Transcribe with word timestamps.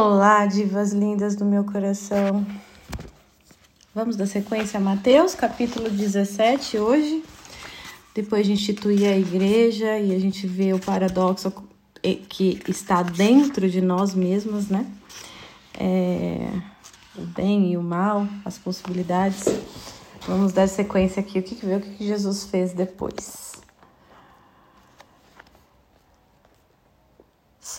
Olá, 0.00 0.46
divas 0.46 0.92
lindas 0.92 1.34
do 1.34 1.44
meu 1.44 1.64
coração. 1.64 2.46
Vamos 3.92 4.14
dar 4.14 4.26
sequência 4.26 4.78
a 4.78 4.80
Mateus, 4.80 5.34
capítulo 5.34 5.90
17, 5.90 6.78
hoje. 6.78 7.24
Depois 8.14 8.46
de 8.46 8.52
instituir 8.52 9.08
a 9.08 9.18
igreja 9.18 9.98
e 9.98 10.14
a 10.14 10.18
gente 10.20 10.46
vê 10.46 10.72
o 10.72 10.78
paradoxo 10.78 11.52
que 12.28 12.60
está 12.68 13.02
dentro 13.02 13.68
de 13.68 13.80
nós 13.80 14.14
mesmos, 14.14 14.68
né? 14.68 14.86
É, 15.76 16.48
o 17.16 17.22
bem 17.22 17.72
e 17.72 17.76
o 17.76 17.82
mal, 17.82 18.24
as 18.44 18.56
possibilidades. 18.56 19.46
Vamos 20.28 20.52
dar 20.52 20.68
sequência 20.68 21.18
aqui, 21.18 21.40
o 21.40 21.42
que, 21.42 21.56
ver 21.56 21.78
o 21.78 21.80
que 21.80 22.06
Jesus 22.06 22.44
fez 22.44 22.72
depois. 22.72 23.47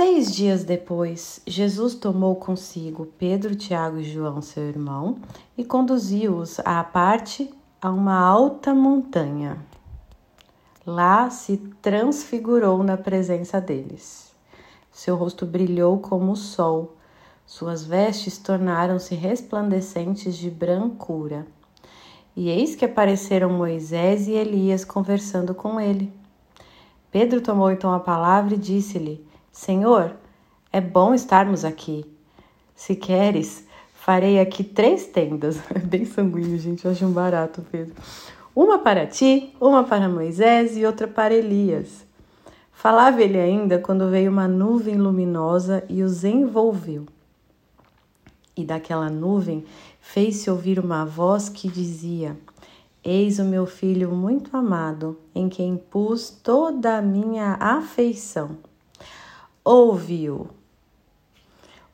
Seis 0.01 0.33
dias 0.33 0.63
depois, 0.63 1.41
Jesus 1.45 1.93
tomou 1.93 2.33
consigo 2.37 3.07
Pedro, 3.17 3.53
Tiago 3.53 3.97
e 3.97 4.03
João, 4.05 4.41
seu 4.41 4.63
irmão, 4.63 5.17
e 5.57 5.65
conduziu-os 5.65 6.57
à 6.61 6.81
parte 6.85 7.53
a 7.81 7.89
uma 7.91 8.17
alta 8.17 8.73
montanha. 8.73 9.57
Lá 10.85 11.29
se 11.29 11.57
transfigurou 11.81 12.81
na 12.81 12.95
presença 12.95 13.59
deles. 13.59 14.33
Seu 14.89 15.17
rosto 15.17 15.45
brilhou 15.45 15.99
como 15.99 16.31
o 16.31 16.37
sol, 16.37 16.95
suas 17.45 17.83
vestes 17.83 18.37
tornaram-se 18.37 19.15
resplandecentes 19.15 20.37
de 20.37 20.49
brancura. 20.49 21.45
E 22.37 22.47
eis 22.47 22.73
que 22.73 22.85
apareceram 22.85 23.49
Moisés 23.49 24.29
e 24.29 24.31
Elias 24.31 24.85
conversando 24.85 25.53
com 25.53 25.77
ele. 25.77 26.09
Pedro 27.11 27.41
tomou 27.41 27.69
então 27.69 27.91
a 27.91 27.99
palavra 27.99 28.53
e 28.53 28.57
disse-lhe: 28.57 29.27
Senhor, 29.51 30.15
é 30.71 30.79
bom 30.79 31.13
estarmos 31.13 31.65
aqui. 31.65 32.05
Se 32.75 32.95
queres, 32.95 33.65
farei 33.93 34.39
aqui 34.39 34.63
três 34.63 35.07
tendas. 35.07 35.59
É 35.73 35.79
bem 35.79 36.05
sanguíneo, 36.05 36.57
gente, 36.59 36.85
eu 36.85 36.91
acho 36.91 37.05
um 37.05 37.11
barato, 37.11 37.65
Pedro. 37.71 37.95
Uma 38.55 38.79
para 38.79 39.07
ti, 39.07 39.55
uma 39.59 39.83
para 39.83 40.07
Moisés 40.07 40.77
e 40.77 40.85
outra 40.85 41.07
para 41.07 41.33
Elias. 41.33 42.05
Falava 42.71 43.21
ele 43.21 43.39
ainda 43.39 43.79
quando 43.79 44.09
veio 44.09 44.31
uma 44.31 44.47
nuvem 44.47 44.95
luminosa 44.95 45.83
e 45.89 46.03
os 46.03 46.23
envolveu. 46.23 47.05
E 48.55 48.63
daquela 48.63 49.09
nuvem 49.09 49.65
fez-se 49.99 50.49
ouvir 50.49 50.79
uma 50.79 51.05
voz 51.05 51.49
que 51.49 51.67
dizia: 51.67 52.37
Eis 53.03 53.39
o 53.39 53.43
meu 53.43 53.65
filho 53.65 54.11
muito 54.11 54.55
amado, 54.55 55.17
em 55.33 55.49
quem 55.49 55.75
pus 55.75 56.29
toda 56.29 56.97
a 56.97 57.01
minha 57.01 57.55
afeição 57.59 58.68
ouviu. 59.69 60.47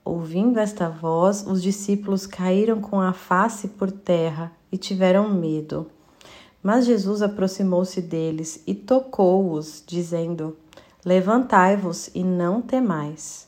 Ouvindo 0.05 0.59
esta 0.59 0.87
voz, 0.87 1.45
os 1.45 1.61
discípulos 1.61 2.25
caíram 2.25 2.79
com 2.79 3.01
a 3.01 3.11
face 3.11 3.67
por 3.67 3.91
terra 3.91 4.49
e 4.71 4.77
tiveram 4.77 5.29
medo. 5.29 5.87
Mas 6.63 6.85
Jesus 6.85 7.21
aproximou-se 7.21 8.01
deles 8.01 8.63
e 8.65 8.73
tocou-os, 8.73 9.83
dizendo: 9.85 10.55
Levantai-vos 11.03 12.09
e 12.15 12.23
não 12.23 12.61
temais. 12.61 13.45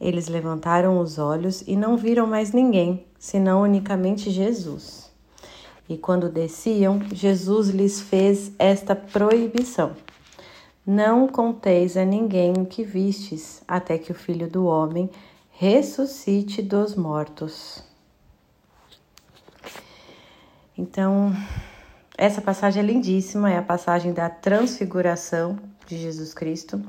Eles 0.00 0.26
levantaram 0.26 0.98
os 0.98 1.16
olhos 1.16 1.62
e 1.68 1.76
não 1.76 1.96
viram 1.96 2.26
mais 2.26 2.50
ninguém, 2.50 3.06
senão 3.16 3.62
unicamente 3.62 4.28
Jesus. 4.28 5.08
E 5.88 5.96
quando 5.96 6.28
desciam, 6.28 7.00
Jesus 7.12 7.68
lhes 7.68 8.00
fez 8.00 8.50
esta 8.58 8.96
proibição: 8.96 9.92
não 10.86 11.28
conteis 11.28 11.96
a 11.96 12.04
ninguém 12.04 12.52
o 12.58 12.66
que 12.66 12.82
vistes, 12.82 13.62
até 13.66 13.98
que 13.98 14.12
o 14.12 14.14
Filho 14.14 14.48
do 14.48 14.66
Homem 14.66 15.10
ressuscite 15.50 16.62
dos 16.62 16.94
mortos. 16.94 17.82
Então, 20.76 21.32
essa 22.16 22.40
passagem 22.40 22.82
é 22.82 22.86
lindíssima, 22.86 23.52
é 23.52 23.58
a 23.58 23.62
passagem 23.62 24.12
da 24.12 24.30
transfiguração 24.30 25.58
de 25.86 25.98
Jesus 25.98 26.32
Cristo. 26.32 26.82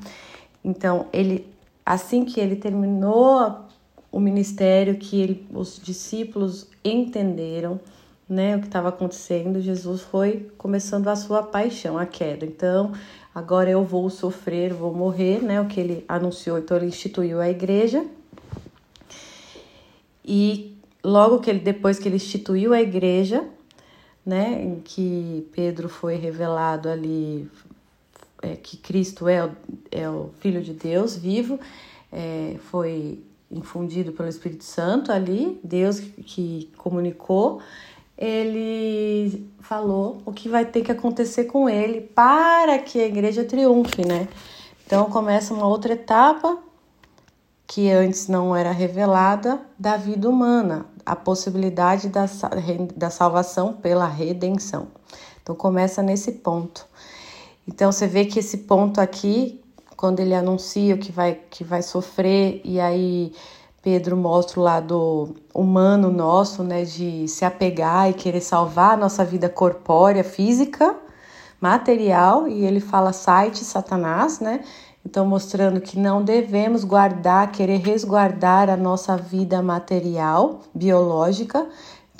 Então, 0.64 1.06
ele 1.12 1.52
assim 1.84 2.24
que 2.24 2.40
ele 2.40 2.56
terminou 2.56 3.66
o 4.10 4.20
ministério, 4.20 4.98
que 4.98 5.20
ele, 5.20 5.46
os 5.52 5.80
discípulos 5.82 6.68
entenderam, 6.84 7.80
né, 8.28 8.56
o 8.56 8.60
que 8.60 8.66
estava 8.66 8.88
acontecendo, 8.88 9.60
Jesus 9.60 10.00
foi 10.00 10.50
começando 10.56 11.08
a 11.08 11.16
sua 11.16 11.42
paixão, 11.42 11.98
a 11.98 12.06
queda. 12.06 12.46
Então, 12.46 12.92
agora 13.34 13.70
eu 13.70 13.84
vou 13.84 14.08
sofrer, 14.10 14.72
vou 14.72 14.94
morrer, 14.94 15.42
né? 15.42 15.60
O 15.60 15.66
que 15.66 15.80
ele 15.80 16.04
anunciou, 16.08 16.58
então 16.58 16.76
ele 16.76 16.86
instituiu 16.86 17.40
a 17.40 17.48
igreja. 17.48 18.04
E 20.24 20.76
logo 21.02 21.40
que 21.40 21.50
ele 21.50 21.58
depois 21.58 21.98
que 21.98 22.08
ele 22.08 22.16
instituiu 22.16 22.72
a 22.72 22.80
igreja, 22.80 23.44
né, 24.24 24.62
em 24.62 24.80
que 24.80 25.48
Pedro 25.52 25.88
foi 25.88 26.14
revelado 26.14 26.88
ali 26.88 27.50
é, 28.40 28.56
que 28.56 28.76
Cristo 28.76 29.28
é 29.28 29.44
o, 29.44 29.50
é 29.90 30.08
o 30.08 30.30
Filho 30.38 30.62
de 30.62 30.72
Deus 30.72 31.16
vivo, 31.16 31.58
é, 32.12 32.56
foi 32.70 33.20
infundido 33.50 34.12
pelo 34.12 34.28
Espírito 34.28 34.64
Santo 34.64 35.12
ali, 35.12 35.60
Deus 35.62 36.00
que, 36.00 36.22
que 36.22 36.70
comunicou 36.76 37.60
ele 38.22 39.50
falou 39.58 40.22
o 40.24 40.32
que 40.32 40.48
vai 40.48 40.64
ter 40.64 40.82
que 40.82 40.92
acontecer 40.92 41.46
com 41.46 41.68
ele 41.68 42.00
para 42.00 42.78
que 42.78 43.00
a 43.00 43.06
igreja 43.06 43.42
triunfe, 43.42 44.06
né? 44.06 44.28
Então 44.86 45.06
começa 45.06 45.52
uma 45.52 45.66
outra 45.66 45.94
etapa 45.94 46.56
que 47.66 47.90
antes 47.90 48.28
não 48.28 48.54
era 48.54 48.70
revelada 48.70 49.60
da 49.76 49.96
vida 49.96 50.28
humana, 50.28 50.86
a 51.04 51.16
possibilidade 51.16 52.08
da, 52.10 52.26
da 52.94 53.10
salvação 53.10 53.72
pela 53.72 54.06
redenção. 54.06 54.86
Então 55.42 55.56
começa 55.56 56.00
nesse 56.00 56.30
ponto. 56.30 56.86
Então 57.66 57.90
você 57.90 58.06
vê 58.06 58.24
que 58.24 58.38
esse 58.38 58.58
ponto 58.58 59.00
aqui, 59.00 59.60
quando 59.96 60.20
ele 60.20 60.34
anuncia 60.34 60.94
o 60.94 60.98
que 60.98 61.10
vai, 61.10 61.40
que 61.50 61.64
vai 61.64 61.82
sofrer, 61.82 62.60
e 62.62 62.78
aí 62.78 63.32
Pedro 63.82 64.16
mostra 64.16 64.60
o 64.60 64.62
lado 64.62 65.34
humano 65.52 66.08
nosso, 66.08 66.62
né, 66.62 66.84
de 66.84 67.26
se 67.26 67.44
apegar 67.44 68.08
e 68.08 68.14
querer 68.14 68.40
salvar 68.40 68.92
a 68.92 68.96
nossa 68.96 69.24
vida 69.24 69.48
corpórea, 69.48 70.22
física, 70.22 70.94
material, 71.60 72.46
e 72.46 72.64
ele 72.64 72.78
fala 72.78 73.12
site 73.12 73.64
Satanás, 73.64 74.38
né? 74.38 74.60
Então 75.04 75.26
mostrando 75.26 75.80
que 75.80 75.98
não 75.98 76.22
devemos 76.22 76.84
guardar, 76.84 77.50
querer 77.50 77.78
resguardar 77.78 78.70
a 78.70 78.76
nossa 78.76 79.16
vida 79.16 79.60
material, 79.60 80.60
biológica, 80.72 81.66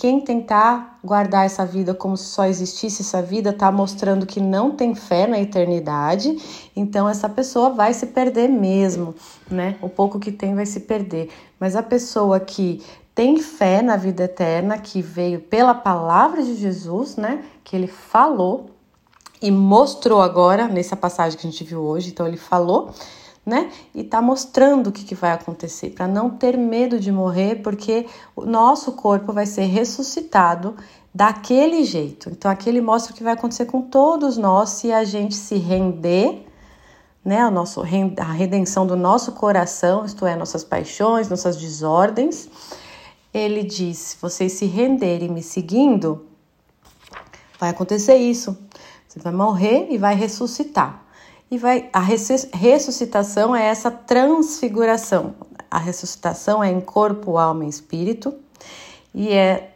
quem 0.02 0.20
tentar 0.20 0.98
guardar 1.04 1.46
essa 1.46 1.64
vida 1.64 1.94
como 1.94 2.16
se 2.16 2.24
só 2.24 2.44
existisse 2.46 3.02
essa 3.02 3.22
vida, 3.22 3.50
está 3.50 3.70
mostrando 3.70 4.26
que 4.26 4.40
não 4.40 4.72
tem 4.72 4.96
fé 4.96 5.28
na 5.28 5.38
eternidade, 5.38 6.36
então 6.74 7.08
essa 7.08 7.28
pessoa 7.28 7.70
vai 7.70 7.94
se 7.94 8.06
perder 8.06 8.48
mesmo, 8.48 9.14
né? 9.48 9.76
O 9.80 9.88
pouco 9.88 10.18
que 10.18 10.32
tem 10.32 10.56
vai 10.56 10.66
se 10.66 10.80
perder. 10.80 11.30
Mas 11.60 11.76
a 11.76 11.84
pessoa 11.84 12.40
que 12.40 12.82
tem 13.14 13.38
fé 13.38 13.80
na 13.80 13.96
vida 13.96 14.24
eterna, 14.24 14.76
que 14.76 15.00
veio 15.00 15.38
pela 15.38 15.72
palavra 15.72 16.42
de 16.42 16.56
Jesus, 16.56 17.14
né? 17.14 17.44
Que 17.62 17.76
ele 17.76 17.86
falou 17.86 18.70
e 19.40 19.52
mostrou 19.52 20.20
agora, 20.20 20.66
nessa 20.66 20.96
passagem 20.96 21.38
que 21.38 21.46
a 21.46 21.50
gente 21.50 21.62
viu 21.62 21.80
hoje, 21.80 22.10
então 22.10 22.26
ele 22.26 22.36
falou 22.36 22.90
né? 23.44 23.70
E 23.94 24.04
tá 24.04 24.22
mostrando 24.22 24.88
o 24.88 24.92
que, 24.92 25.04
que 25.04 25.14
vai 25.14 25.32
acontecer, 25.32 25.90
para 25.90 26.06
não 26.06 26.30
ter 26.30 26.56
medo 26.56 26.98
de 26.98 27.10
morrer, 27.10 27.56
porque 27.56 28.06
o 28.36 28.44
nosso 28.44 28.92
corpo 28.92 29.32
vai 29.32 29.46
ser 29.46 29.64
ressuscitado 29.64 30.76
daquele 31.12 31.84
jeito. 31.84 32.30
Então, 32.30 32.50
aqui 32.50 32.68
ele 32.68 32.80
mostra 32.80 33.12
o 33.12 33.16
que 33.16 33.22
vai 33.22 33.34
acontecer 33.34 33.66
com 33.66 33.82
todos 33.82 34.36
nós 34.36 34.70
se 34.70 34.92
a 34.92 35.04
gente 35.04 35.34
se 35.34 35.56
render, 35.56 36.46
né? 37.24 37.46
O 37.46 37.50
nosso, 37.50 37.80
a 37.80 38.32
redenção 38.32 38.86
do 38.86 38.96
nosso 38.96 39.32
coração, 39.32 40.04
isto 40.04 40.24
é, 40.24 40.36
nossas 40.36 40.64
paixões, 40.64 41.28
nossas 41.28 41.56
desordens. 41.56 42.48
Ele 43.34 43.62
diz: 43.62 43.98
se 43.98 44.16
vocês 44.20 44.52
se 44.52 44.66
renderem 44.66 45.28
me 45.28 45.42
seguindo, 45.42 46.26
vai 47.58 47.70
acontecer 47.70 48.16
isso. 48.16 48.56
Você 49.06 49.20
vai 49.20 49.32
morrer 49.32 49.88
e 49.90 49.98
vai 49.98 50.14
ressuscitar. 50.14 51.01
E 51.52 51.58
vai 51.58 51.90
a 51.92 52.00
ressuscitação 52.00 53.54
é 53.54 53.66
essa 53.66 53.90
transfiguração. 53.90 55.34
A 55.70 55.76
ressuscitação 55.76 56.64
é 56.64 56.70
em 56.70 56.80
corpo, 56.80 57.36
alma 57.36 57.66
e 57.66 57.68
espírito, 57.68 58.34
e 59.14 59.28
é 59.28 59.74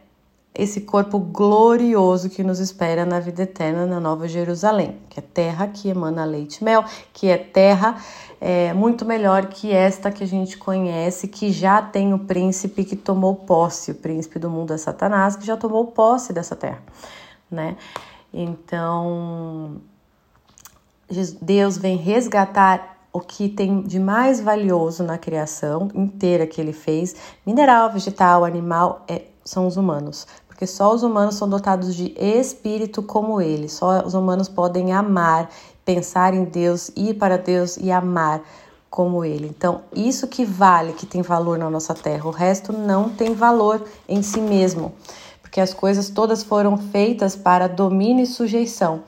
esse 0.55 0.81
corpo 0.81 1.19
glorioso 1.19 2.31
que 2.31 2.43
nos 2.43 2.57
espera 2.57 3.05
na 3.05 3.19
vida 3.19 3.43
eterna 3.43 3.85
na 3.85 3.99
Nova 3.99 4.27
Jerusalém, 4.27 4.97
que 5.07 5.19
é 5.19 5.21
terra 5.21 5.67
que 5.67 5.87
emana 5.87 6.25
leite 6.25 6.61
e 6.61 6.63
mel, 6.63 6.83
que 7.13 7.27
é 7.27 7.37
terra 7.37 8.03
é, 8.41 8.73
muito 8.73 9.05
melhor 9.05 9.45
que 9.45 9.71
esta 9.71 10.09
que 10.09 10.23
a 10.23 10.27
gente 10.27 10.57
conhece, 10.57 11.27
que 11.27 11.51
já 11.51 11.79
tem 11.79 12.11
o 12.11 12.17
príncipe 12.17 12.83
que 12.85 12.95
tomou 12.95 13.35
posse, 13.35 13.91
o 13.91 13.95
príncipe 13.95 14.39
do 14.39 14.49
mundo 14.49 14.73
é 14.73 14.77
Satanás, 14.79 15.35
que 15.35 15.45
já 15.45 15.55
tomou 15.55 15.85
posse 15.85 16.33
dessa 16.33 16.55
terra, 16.55 16.81
né? 17.51 17.77
Então, 18.33 19.79
Deus 21.41 21.77
vem 21.77 21.95
resgatar 21.95 22.97
o 23.13 23.19
que 23.19 23.49
tem 23.49 23.81
de 23.81 23.99
mais 23.99 24.39
valioso 24.39 25.03
na 25.03 25.17
criação 25.17 25.89
inteira 25.95 26.45
que 26.45 26.59
ele 26.59 26.73
fez, 26.73 27.15
mineral, 27.45 27.91
vegetal, 27.91 28.43
animal, 28.43 29.03
é, 29.07 29.23
são 29.43 29.65
os 29.65 29.77
humanos. 29.77 30.27
Porque 30.47 30.67
só 30.67 30.93
os 30.93 31.03
humanos 31.03 31.35
são 31.35 31.47
dotados 31.47 31.95
de 31.95 32.13
espírito 32.17 33.01
como 33.01 33.39
ele. 33.39 33.69
Só 33.69 34.05
os 34.05 34.13
humanos 34.13 34.49
podem 34.49 34.91
amar, 34.91 35.49
pensar 35.85 36.33
em 36.33 36.43
Deus, 36.43 36.91
ir 36.95 37.15
para 37.15 37.37
Deus 37.37 37.77
e 37.77 37.91
amar 37.91 38.41
como 38.89 39.23
ele. 39.23 39.47
Então, 39.47 39.81
isso 39.95 40.27
que 40.27 40.43
vale, 40.43 40.93
que 40.93 41.05
tem 41.05 41.21
valor 41.21 41.57
na 41.57 41.69
nossa 41.69 41.93
terra. 41.93 42.27
O 42.27 42.31
resto 42.31 42.73
não 42.73 43.09
tem 43.09 43.33
valor 43.33 43.83
em 44.09 44.21
si 44.21 44.41
mesmo, 44.41 44.93
porque 45.41 45.61
as 45.61 45.73
coisas 45.73 46.09
todas 46.09 46.43
foram 46.43 46.77
feitas 46.77 47.35
para 47.35 47.67
domínio 47.67 48.23
e 48.23 48.27
sujeição 48.27 49.03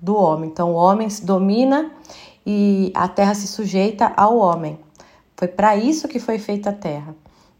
do 0.00 0.16
homem. 0.16 0.50
Então, 0.50 0.72
o 0.72 0.74
homem 0.74 1.08
se 1.08 1.24
domina 1.24 1.90
e 2.44 2.92
a 2.94 3.08
terra 3.08 3.34
se 3.34 3.46
sujeita 3.46 4.12
ao 4.16 4.36
homem. 4.36 4.78
Foi 5.36 5.48
para 5.48 5.76
isso 5.76 6.08
que 6.08 6.18
foi 6.18 6.38
feita 6.38 6.70
a 6.70 6.72
terra, 6.72 7.14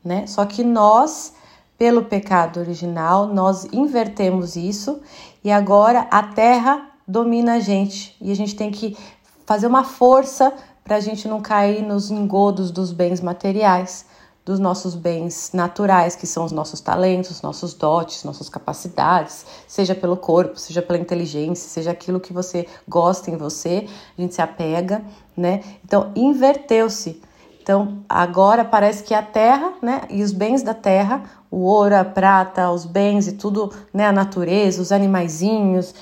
né? 0.04 0.26
Só 0.26 0.46
que 0.46 0.64
nós, 0.64 1.34
pelo 1.76 2.04
pecado 2.04 2.60
original, 2.60 3.26
nós 3.26 3.66
invertemos 3.72 4.56
isso 4.56 5.00
e 5.44 5.50
agora 5.50 6.06
a 6.10 6.22
terra 6.22 6.88
domina 7.06 7.54
a 7.54 7.60
gente 7.60 8.16
e 8.20 8.32
a 8.32 8.36
gente 8.36 8.56
tem 8.56 8.70
que 8.70 8.96
fazer 9.44 9.66
uma 9.66 9.84
força 9.84 10.52
para 10.82 10.96
a 10.96 11.00
gente 11.00 11.28
não 11.28 11.42
cair 11.42 11.82
nos 11.82 12.10
engodos 12.10 12.70
dos 12.70 12.92
bens 12.92 13.20
materiais, 13.20 14.05
dos 14.46 14.60
nossos 14.60 14.94
bens 14.94 15.50
naturais, 15.52 16.14
que 16.14 16.24
são 16.24 16.44
os 16.44 16.52
nossos 16.52 16.80
talentos, 16.80 17.42
nossos 17.42 17.74
dotes, 17.74 18.22
nossas 18.22 18.48
capacidades, 18.48 19.44
seja 19.66 19.92
pelo 19.92 20.16
corpo, 20.16 20.56
seja 20.56 20.80
pela 20.80 21.00
inteligência, 21.00 21.68
seja 21.68 21.90
aquilo 21.90 22.20
que 22.20 22.32
você 22.32 22.68
gosta 22.86 23.28
em 23.28 23.36
você, 23.36 23.88
a 24.16 24.22
gente 24.22 24.36
se 24.36 24.40
apega, 24.40 25.04
né? 25.36 25.64
Então, 25.84 26.12
inverteu-se. 26.14 27.20
Então, 27.60 28.04
agora 28.08 28.64
parece 28.64 29.02
que 29.02 29.12
a 29.12 29.20
terra, 29.20 29.72
né, 29.82 30.02
e 30.08 30.22
os 30.22 30.30
bens 30.30 30.62
da 30.62 30.72
terra, 30.72 31.24
o 31.50 31.62
ouro, 31.62 31.96
a 31.96 32.04
prata, 32.04 32.70
os 32.70 32.84
bens 32.86 33.26
e 33.26 33.32
tudo, 33.32 33.72
né, 33.92 34.06
a 34.06 34.12
natureza, 34.12 34.80
os 34.80 34.92
animaizinhos, 34.92 35.92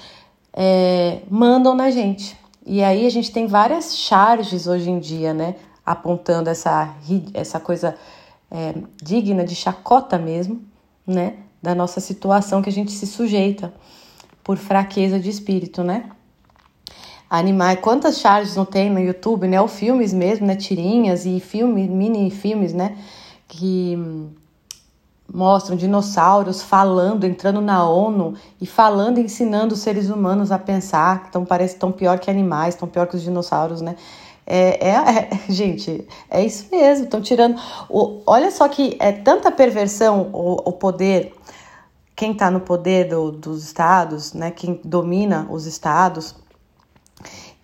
é, 0.53 1.23
mandam 1.31 1.75
na 1.75 1.91
gente. 1.91 2.39
E 2.67 2.85
aí 2.85 3.07
a 3.07 3.11
gente 3.11 3.33
tem 3.33 3.47
várias 3.47 3.97
charges 3.97 4.67
hoje 4.67 4.91
em 4.91 4.99
dia, 4.99 5.33
né? 5.33 5.55
Apontando 5.85 6.51
essa, 6.51 6.95
essa 7.33 7.59
coisa 7.59 7.97
é, 8.55 8.73
digna 9.03 9.45
de 9.45 9.57
chacota 9.57 10.17
mesmo, 10.17 10.63
né? 11.05 11.35
Da 11.61 11.75
nossa 11.75 12.01
situação 12.01 12.63
que 12.63 12.69
a 12.69 12.73
gente 12.73 12.93
se 12.93 13.05
sujeita 13.05 13.75
por 14.45 14.57
fraqueza 14.57 15.19
de 15.19 15.29
espírito, 15.29 15.83
né? 15.83 16.09
Animais, 17.29 17.81
quantas 17.81 18.21
charges 18.21 18.55
não 18.55 18.65
tem 18.65 18.89
no 18.89 19.01
YouTube, 19.01 19.49
né? 19.49 19.61
Ou 19.61 19.67
filmes 19.67 20.13
mesmo, 20.13 20.47
né? 20.47 20.55
Tirinhas 20.55 21.27
e 21.27 21.41
filmes, 21.41 21.91
mini 21.91 22.31
filmes, 22.31 22.73
né? 22.73 22.97
Que 23.49 23.99
mostram 25.33 25.77
dinossauros 25.77 26.63
falando, 26.63 27.25
entrando 27.25 27.61
na 27.61 27.89
ONU 27.89 28.35
e 28.61 28.67
falando, 28.67 29.19
ensinando 29.19 29.75
os 29.75 29.81
seres 29.81 30.11
humanos 30.11 30.53
a 30.53 30.59
pensar, 30.59 31.27
então 31.29 31.45
parece 31.45 31.77
tão 31.77 31.91
pior 31.91 32.21
que 32.21 32.31
animais, 32.31 32.77
tão 32.77 32.87
pior 32.87 33.09
que 33.09 33.17
os 33.17 33.23
dinossauros, 33.23 33.81
né? 33.81 33.97
É, 34.47 34.89
é, 34.89 34.91
é 34.91 35.41
gente, 35.51 36.07
é 36.31 36.45
isso 36.45 36.67
mesmo. 36.71 37.05
Estão 37.05 37.21
tirando. 37.21 37.61
O, 37.89 38.23
olha 38.27 38.51
só 38.51 38.69
que 38.69 38.97
é 39.01 39.13
tanta 39.13 39.51
perversão 39.51 40.31
o, 40.33 40.55
o 40.69 40.73
poder. 40.73 41.35
Quem 42.17 42.33
está 42.33 42.51
no 42.51 42.61
poder 42.61 43.09
do, 43.09 43.33
dos 43.33 43.65
estados, 43.65 44.35
né? 44.35 44.51
Quem 44.51 44.81
domina 44.85 45.49
os 45.51 45.67
estados, 45.67 46.35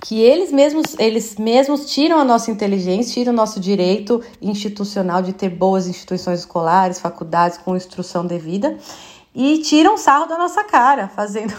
que 0.03 0.21
eles 0.21 0.50
mesmos, 0.50 0.99
eles 0.99 1.37
mesmos 1.37 1.93
tiram 1.93 2.19
a 2.19 2.25
nossa 2.25 2.50
inteligência, 2.50 3.15
tiram 3.15 3.32
o 3.32 3.37
nosso 3.37 3.61
direito 3.61 4.21
institucional 4.43 5.23
de 5.23 5.32
ter 5.32 5.50
boas 5.50 5.87
instituições 5.87 6.41
escolares, 6.41 6.99
faculdades 6.99 7.59
com 7.59 7.77
instrução 7.77 8.27
devida 8.27 8.77
e 9.35 9.59
tiram 9.59 9.97
sarro 9.97 10.27
da 10.27 10.37
nossa 10.37 10.65
cara, 10.65 11.09
fazendo 11.09 11.55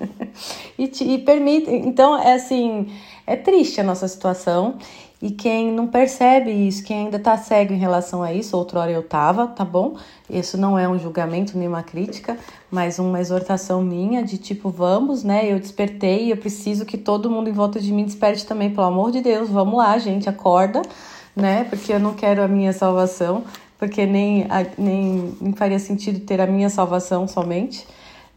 e, 0.78 0.84
e 0.84 1.18
permitem. 1.18 1.86
Então, 1.86 2.16
é 2.16 2.34
assim, 2.34 2.90
é 3.26 3.36
triste 3.36 3.80
a 3.80 3.84
nossa 3.84 4.06
situação 4.06 4.76
e 5.20 5.30
quem 5.30 5.72
não 5.72 5.86
percebe 5.86 6.50
isso, 6.50 6.84
quem 6.84 7.06
ainda 7.06 7.18
tá 7.18 7.38
cego 7.38 7.72
em 7.72 7.78
relação 7.78 8.22
a 8.22 8.34
isso, 8.34 8.56
outrora 8.56 8.90
eu 8.90 9.02
tava, 9.02 9.46
tá 9.46 9.64
bom? 9.64 9.96
Isso 10.28 10.58
não 10.58 10.78
é 10.78 10.86
um 10.86 10.98
julgamento 10.98 11.56
nem 11.56 11.66
uma 11.66 11.82
crítica, 11.82 12.38
mas 12.70 12.98
uma 12.98 13.18
exortação 13.18 13.82
minha 13.82 14.22
de 14.22 14.36
tipo, 14.36 14.68
vamos, 14.68 15.24
né? 15.24 15.50
Eu 15.50 15.58
despertei 15.58 16.30
eu 16.30 16.36
preciso 16.36 16.84
que 16.84 16.98
todo 16.98 17.30
mundo 17.30 17.48
em 17.48 17.52
volta 17.52 17.80
de 17.80 17.92
mim 17.92 18.04
desperte 18.04 18.44
também, 18.44 18.70
pelo 18.70 18.86
amor 18.86 19.10
de 19.10 19.22
Deus, 19.22 19.48
vamos 19.48 19.78
lá, 19.78 19.96
gente, 19.98 20.28
acorda, 20.28 20.82
né? 21.34 21.64
Porque 21.64 21.94
eu 21.94 21.98
não 21.98 22.12
quero 22.12 22.42
a 22.42 22.48
minha 22.48 22.74
salvação, 22.74 23.42
porque 23.78 24.04
nem, 24.04 24.46
nem, 24.76 25.34
nem 25.40 25.52
faria 25.54 25.78
sentido 25.78 26.20
ter 26.20 26.42
a 26.42 26.46
minha 26.46 26.68
salvação 26.68 27.26
somente. 27.26 27.86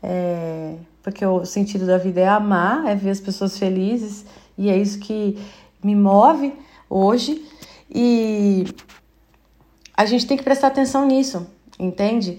É, 0.01 0.75
porque 1.03 1.25
o 1.25 1.45
sentido 1.45 1.85
da 1.85 1.97
vida 1.97 2.21
é 2.21 2.27
amar, 2.27 2.85
é 2.87 2.95
ver 2.95 3.09
as 3.09 3.19
pessoas 3.19 3.57
felizes, 3.57 4.25
e 4.59 4.69
é 4.69 4.77
isso 4.77 4.99
que 4.99 5.39
me 5.81 5.95
move 5.95 6.53
hoje 6.89 7.47
e 7.89 8.65
a 9.95 10.05
gente 10.05 10.27
tem 10.27 10.35
que 10.35 10.43
prestar 10.43 10.67
atenção 10.67 11.07
nisso, 11.07 11.47
entende? 11.79 12.37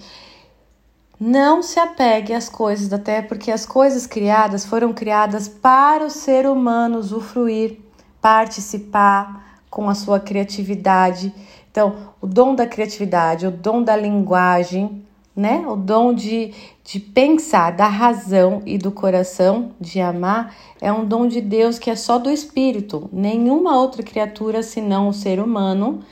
Não 1.18 1.62
se 1.62 1.80
apegue 1.80 2.34
às 2.34 2.50
coisas 2.50 2.88
terra, 3.02 3.26
porque 3.26 3.50
as 3.50 3.64
coisas 3.64 4.06
criadas 4.06 4.66
foram 4.66 4.92
criadas 4.92 5.48
para 5.48 6.04
o 6.04 6.10
ser 6.10 6.46
humano 6.46 6.98
usufruir, 6.98 7.78
participar 8.20 9.62
com 9.70 9.88
a 9.88 9.94
sua 9.94 10.20
criatividade. 10.20 11.34
Então, 11.70 12.14
o 12.20 12.26
dom 12.26 12.54
da 12.54 12.66
criatividade, 12.66 13.46
o 13.46 13.50
dom 13.50 13.82
da 13.82 13.96
linguagem, 13.96 15.06
né? 15.34 15.64
O 15.66 15.76
dom 15.76 16.12
de, 16.12 16.52
de 16.84 16.98
pensar, 17.00 17.70
da 17.72 17.88
razão 17.88 18.62
e 18.66 18.76
do 18.76 18.90
coração, 18.90 19.72
de 19.80 20.00
amar, 20.00 20.54
é 20.80 20.92
um 20.92 21.04
dom 21.04 21.26
de 21.26 21.40
Deus 21.40 21.78
que 21.78 21.90
é 21.90 21.96
só 21.96 22.18
do 22.18 22.30
espírito. 22.30 23.08
Nenhuma 23.12 23.78
outra 23.78 24.02
criatura, 24.02 24.62
senão 24.62 25.08
o 25.08 25.14
ser 25.14 25.40
humano 25.40 26.02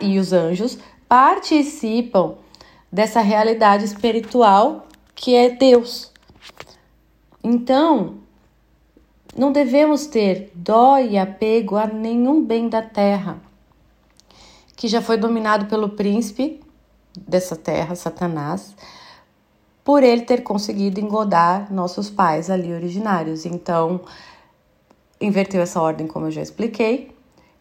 e 0.00 0.18
os 0.18 0.32
anjos, 0.32 0.78
participam 1.08 2.36
dessa 2.92 3.20
realidade 3.20 3.84
espiritual 3.84 4.86
que 5.14 5.34
é 5.34 5.50
Deus. 5.50 6.12
Então, 7.42 8.14
não 9.36 9.52
devemos 9.52 10.06
ter 10.06 10.50
dó 10.54 10.98
e 10.98 11.18
apego 11.18 11.76
a 11.76 11.86
nenhum 11.86 12.42
bem 12.42 12.68
da 12.68 12.82
terra, 12.82 13.38
que 14.76 14.88
já 14.88 15.02
foi 15.02 15.16
dominado 15.16 15.66
pelo 15.66 15.90
príncipe 15.90 16.60
dessa 17.26 17.56
terra, 17.56 17.94
Satanás, 17.94 18.74
por 19.84 20.02
ele 20.02 20.22
ter 20.22 20.42
conseguido 20.42 21.00
engodar 21.00 21.72
nossos 21.72 22.10
pais 22.10 22.50
ali 22.50 22.72
originários. 22.72 23.46
Então, 23.46 24.02
inverteu 25.20 25.62
essa 25.62 25.80
ordem, 25.80 26.06
como 26.06 26.26
eu 26.26 26.30
já 26.30 26.42
expliquei, 26.42 27.10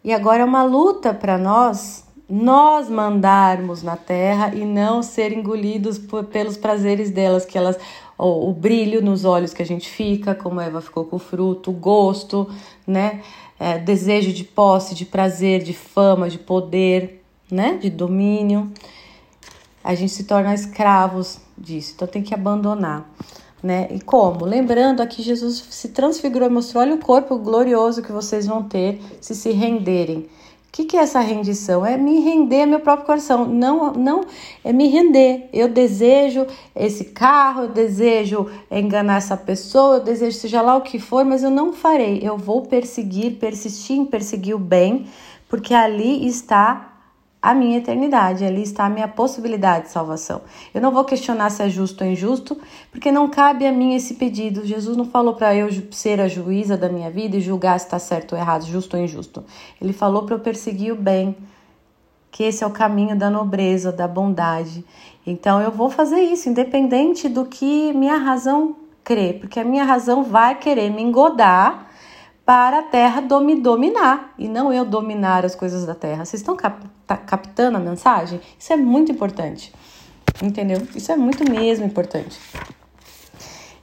e 0.03 0.13
agora 0.13 0.41
é 0.41 0.45
uma 0.45 0.63
luta 0.63 1.13
para 1.13 1.37
nós 1.37 2.05
nós 2.29 2.89
mandarmos 2.89 3.81
na 3.81 3.95
terra 3.95 4.53
e 4.53 4.65
não 4.65 5.01
ser 5.01 5.31
engolidos 5.31 5.97
por, 5.97 6.25
pelos 6.25 6.57
prazeres 6.57 7.09
delas, 7.09 7.45
que 7.45 7.57
elas 7.57 7.77
o, 8.17 8.49
o, 8.49 8.53
brilho 8.53 9.01
nos 9.01 9.23
olhos 9.23 9.53
que 9.53 9.61
a 9.61 9.65
gente 9.65 9.87
fica, 9.87 10.35
como 10.35 10.59
Eva 10.59 10.81
ficou 10.81 11.05
com 11.05 11.15
o 11.15 11.19
fruto, 11.19 11.71
o 11.71 11.73
gosto, 11.73 12.49
né? 12.85 13.21
É, 13.59 13.77
desejo 13.77 14.33
de 14.33 14.43
posse, 14.43 14.93
de 14.93 15.05
prazer, 15.05 15.63
de 15.63 15.73
fama, 15.73 16.29
de 16.29 16.37
poder, 16.37 17.23
né? 17.49 17.77
De 17.77 17.89
domínio 17.89 18.71
a 19.87 19.95
gente 19.95 20.11
se 20.11 20.25
torna 20.25 20.53
escravos 20.53 21.39
disso. 21.57 21.93
Então 21.95 22.05
tem 22.05 22.21
que 22.21 22.33
abandonar. 22.33 23.09
Né? 23.63 23.87
E 23.89 24.01
como? 24.01 24.43
Lembrando 24.43 24.99
aqui, 24.99 25.23
Jesus 25.23 25.63
se 25.69 25.87
transfigurou 25.89 26.49
e 26.49 26.51
mostrou: 26.51 26.83
olha 26.83 26.95
o 26.95 26.99
corpo 26.99 27.37
glorioso 27.37 28.03
que 28.03 28.11
vocês 28.11 28.45
vão 28.45 28.63
ter 28.63 29.01
se 29.21 29.33
se 29.33 29.51
renderem. 29.51 30.17
O 30.67 30.71
que, 30.77 30.83
que 30.83 30.97
é 30.97 30.99
essa 30.99 31.21
rendição? 31.21 31.85
É 31.85 31.95
me 31.97 32.19
render 32.19 32.65
meu 32.65 32.81
próprio 32.81 33.05
coração. 33.05 33.45
Não, 33.45 33.93
não 33.93 34.25
é 34.61 34.73
me 34.73 34.89
render. 34.89 35.49
Eu 35.53 35.69
desejo 35.69 36.45
esse 36.75 37.05
carro, 37.05 37.63
eu 37.63 37.69
desejo 37.69 38.45
enganar 38.69 39.15
essa 39.15 39.37
pessoa, 39.37 39.95
eu 39.95 40.03
desejo 40.03 40.37
seja 40.37 40.61
lá 40.61 40.75
o 40.75 40.81
que 40.81 40.99
for, 40.99 41.23
mas 41.23 41.43
eu 41.43 41.49
não 41.49 41.71
farei. 41.71 42.19
Eu 42.21 42.37
vou 42.37 42.63
perseguir, 42.63 43.39
persistir 43.39 43.95
em 43.95 44.05
perseguir 44.05 44.53
o 44.53 44.59
bem, 44.59 45.07
porque 45.47 45.73
ali 45.73 46.27
está 46.27 46.86
a 47.47 47.53
minha 47.53 47.77
eternidade, 47.77 48.43
ali 48.43 48.61
está 48.61 48.85
a 48.85 48.89
minha 48.89 49.07
possibilidade 49.07 49.85
de 49.85 49.91
salvação. 49.91 50.41
Eu 50.73 50.81
não 50.81 50.91
vou 50.91 51.05
questionar 51.05 51.49
se 51.49 51.63
é 51.63 51.69
justo 51.69 52.03
ou 52.03 52.09
injusto, 52.09 52.57
porque 52.91 53.09
não 53.09 53.29
cabe 53.29 53.65
a 53.65 53.71
mim 53.71 53.95
esse 53.95 54.15
pedido. 54.15 54.65
Jesus 54.65 54.97
não 54.97 55.05
falou 55.05 55.33
para 55.33 55.55
eu 55.55 55.69
ser 55.89 56.19
a 56.19 56.27
juíza 56.27 56.75
da 56.75 56.89
minha 56.89 57.09
vida 57.09 57.37
e 57.37 57.39
julgar 57.39 57.79
se 57.79 57.85
está 57.85 57.97
certo 57.99 58.33
ou 58.33 58.37
errado, 58.37 58.65
justo 58.65 58.97
ou 58.97 59.01
injusto. 59.01 59.45
Ele 59.81 59.93
falou 59.93 60.23
para 60.23 60.35
eu 60.35 60.39
perseguir 60.39 60.91
o 60.91 60.97
bem, 60.97 61.37
que 62.29 62.43
esse 62.43 62.65
é 62.65 62.67
o 62.67 62.71
caminho 62.71 63.17
da 63.17 63.29
nobreza, 63.29 63.93
da 63.93 64.09
bondade. 64.09 64.83
Então 65.25 65.61
eu 65.61 65.71
vou 65.71 65.89
fazer 65.89 66.19
isso, 66.19 66.49
independente 66.49 67.29
do 67.29 67.45
que 67.45 67.93
minha 67.93 68.17
razão 68.17 68.75
crê, 69.05 69.31
porque 69.31 69.57
a 69.57 69.63
minha 69.63 69.85
razão 69.85 70.21
vai 70.21 70.55
querer 70.55 70.89
me 70.89 71.01
engodar 71.01 71.86
para 72.47 72.79
a 72.79 72.83
terra 72.83 73.21
me 73.41 73.59
dominar 73.59 74.33
e 74.39 74.47
não 74.47 74.71
eu 74.71 74.85
dominar 74.85 75.45
as 75.45 75.53
coisas 75.53 75.85
da 75.85 75.93
terra. 75.93 76.23
Vocês 76.23 76.39
estão 76.39 76.55
cap 76.55 76.81
tá 77.05 77.17
captando 77.17 77.75
a 77.75 77.79
mensagem? 77.81 78.39
Isso 78.57 78.71
é 78.71 78.77
muito 78.77 79.11
importante. 79.11 79.73
Entendeu? 80.41 80.81
Isso 80.95 81.11
é 81.11 81.17
muito 81.17 81.43
mesmo 81.43 81.85
importante. 81.85 82.39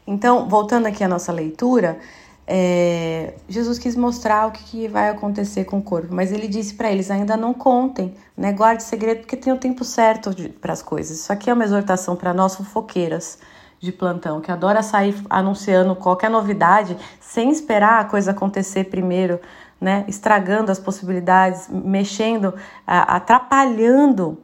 Então, 0.07 0.49
voltando 0.49 0.87
aqui 0.87 1.05
à 1.05 1.09
nossa 1.09 1.31
leitura, 1.31 1.99
é, 2.47 3.35
Jesus 3.47 3.79
quis 3.79 3.95
mostrar 3.95 4.47
o 4.47 4.51
que, 4.51 4.65
que, 4.65 4.89
vai 4.89 5.11
acontecer 5.11 5.65
com 5.65 5.77
o 5.77 5.83
corpo, 5.83 6.15
mas 6.15 6.33
ele 6.33 6.49
disse 6.49 6.73
para 6.73 6.91
eles: 6.91 7.11
ainda 7.11 7.37
não 7.37 7.53
contem, 7.53 8.15
né? 8.35 8.51
guarde 8.51 8.83
segredo, 8.83 9.21
porque 9.21 9.37
tem 9.37 9.53
o 9.53 9.59
tempo 9.59 9.85
certo 9.85 10.35
para 10.63 10.73
as 10.73 10.81
coisas. 10.81 11.19
Isso 11.19 11.31
aqui 11.31 11.51
é 11.51 11.53
uma 11.53 11.65
exortação 11.65 12.17
para 12.17 12.33
nós 12.33 12.55
fofoqueiras 12.55 13.39
de 13.85 13.93
plantão, 13.93 14.41
que 14.41 14.51
adora 14.51 14.83
sair 14.83 15.15
anunciando 15.29 15.95
qualquer 15.95 16.31
novidade 16.31 16.97
sem 17.21 17.51
esperar 17.51 18.01
a 18.01 18.05
coisa 18.05 18.31
acontecer 18.31 18.85
primeiro, 18.85 19.41
né? 19.81 20.05
estragando 20.09 20.73
as 20.73 20.79
possibilidades, 20.79 21.69
mexendo, 21.69 22.55
atrapalhando 22.87 24.39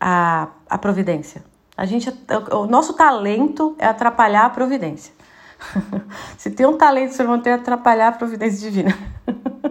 a, 0.00 0.48
a 0.68 0.76
providência. 0.76 1.42
A 1.76 1.86
gente, 1.86 2.12
o 2.52 2.66
nosso 2.66 2.92
talento 2.92 3.74
é 3.78 3.86
atrapalhar 3.86 4.44
a 4.44 4.50
providência. 4.50 5.12
Se 6.38 6.50
tem 6.50 6.66
um 6.66 6.76
talento, 6.76 7.14
você 7.14 7.24
vai 7.24 7.40
ter 7.40 7.52
atrapalhar 7.52 8.08
a 8.08 8.12
providência 8.12 8.60
divina. 8.60 8.96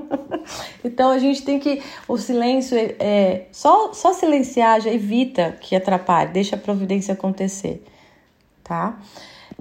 então 0.83 1.11
a 1.11 1.19
gente 1.19 1.43
tem 1.43 1.59
que. 1.59 1.81
O 2.07 2.17
silêncio 2.17 2.77
é, 2.77 2.95
é. 2.99 3.47
Só, 3.51 3.93
só 3.93 4.13
silenciar 4.13 4.81
já 4.81 4.91
evita 4.91 5.57
que 5.61 5.75
atrapalhe, 5.75 6.31
deixa 6.31 6.55
a 6.55 6.59
providência 6.59 7.13
acontecer. 7.13 7.83
Tá? 8.63 8.97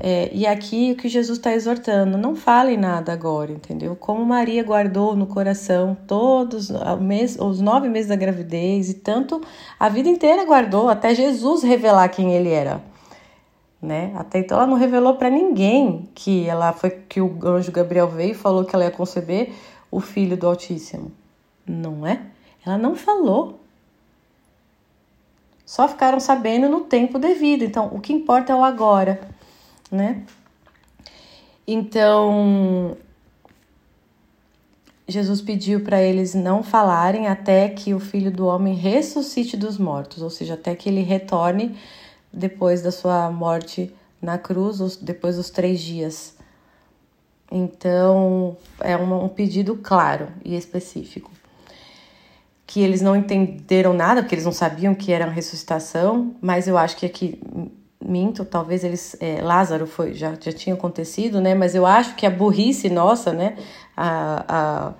É, 0.00 0.30
e 0.32 0.46
aqui 0.46 0.92
o 0.92 0.96
que 0.96 1.08
Jesus 1.08 1.38
está 1.38 1.52
exortando, 1.52 2.16
não 2.16 2.34
fale 2.34 2.76
nada 2.76 3.12
agora, 3.12 3.52
entendeu? 3.52 3.94
Como 3.94 4.24
Maria 4.24 4.62
guardou 4.62 5.14
no 5.14 5.26
coração 5.26 5.96
todos 6.06 6.70
mês, 7.00 7.36
os 7.38 7.60
nove 7.60 7.88
meses 7.88 8.08
da 8.08 8.16
gravidez 8.16 8.88
e 8.88 8.94
tanto 8.94 9.42
a 9.78 9.88
vida 9.88 10.08
inteira 10.08 10.46
guardou 10.46 10.88
até 10.88 11.14
Jesus 11.14 11.62
revelar 11.62 12.08
quem 12.08 12.32
ele 12.32 12.50
era 12.50 12.80
né? 13.82 14.12
Até 14.14 14.38
então 14.38 14.58
ela 14.58 14.66
não 14.66 14.76
revelou 14.76 15.16
para 15.16 15.28
ninguém 15.28 16.08
que 16.14 16.46
ela 16.46 16.72
foi 16.72 16.90
que 16.90 17.20
o 17.20 17.36
anjo 17.44 17.72
Gabriel 17.72 18.08
veio 18.08 18.30
e 18.30 18.34
falou 18.34 18.64
que 18.64 18.74
ela 18.76 18.84
ia 18.84 18.90
conceber 18.92 19.52
o 19.90 20.00
filho 20.00 20.36
do 20.36 20.46
Altíssimo. 20.46 21.10
Não 21.66 22.06
é? 22.06 22.22
Ela 22.64 22.78
não 22.78 22.94
falou. 22.94 23.58
Só 25.72 25.88
ficaram 25.88 26.20
sabendo 26.20 26.68
no 26.68 26.82
tempo 26.82 27.18
devido. 27.18 27.62
Então, 27.62 27.86
o 27.94 27.98
que 27.98 28.12
importa 28.12 28.52
é 28.52 28.54
o 28.54 28.62
agora, 28.62 29.18
né? 29.90 30.22
Então, 31.66 32.94
Jesus 35.08 35.40
pediu 35.40 35.80
para 35.80 36.02
eles 36.02 36.34
não 36.34 36.62
falarem 36.62 37.26
até 37.26 37.70
que 37.70 37.94
o 37.94 37.98
filho 37.98 38.30
do 38.30 38.44
homem 38.44 38.74
ressuscite 38.74 39.56
dos 39.56 39.78
mortos, 39.78 40.20
ou 40.20 40.28
seja, 40.28 40.52
até 40.52 40.74
que 40.74 40.90
ele 40.90 41.00
retorne 41.00 41.74
depois 42.30 42.82
da 42.82 42.92
sua 42.92 43.30
morte 43.30 43.90
na 44.20 44.36
cruz, 44.36 44.98
depois 44.98 45.36
dos 45.36 45.48
três 45.48 45.80
dias. 45.80 46.36
Então, 47.50 48.58
é 48.78 48.94
um, 48.94 49.26
pedido 49.26 49.76
claro 49.76 50.28
e 50.44 50.54
específico. 50.54 51.30
Que 52.66 52.80
eles 52.80 53.00
não 53.00 53.14
entenderam 53.16 53.92
nada, 53.92 54.22
porque 54.22 54.34
eles 54.34 54.44
não 54.44 54.52
sabiam 54.52 54.94
que 54.94 55.12
era 55.12 55.26
uma 55.26 55.32
ressuscitação, 55.32 56.34
mas 56.40 56.68
eu 56.68 56.78
acho 56.78 56.96
que 56.96 57.04
aqui 57.04 57.40
minto, 58.04 58.44
talvez 58.44 58.82
eles 58.82 59.16
é, 59.20 59.40
Lázaro 59.40 59.86
foi 59.86 60.14
já, 60.14 60.34
já 60.40 60.52
tinha 60.52 60.74
acontecido, 60.74 61.40
né? 61.40 61.54
Mas 61.54 61.74
eu 61.74 61.86
acho 61.86 62.14
que 62.14 62.26
a 62.26 62.30
burrice 62.30 62.88
nossa, 62.88 63.32
né, 63.32 63.56
a, 63.96 64.44
a 64.48 64.94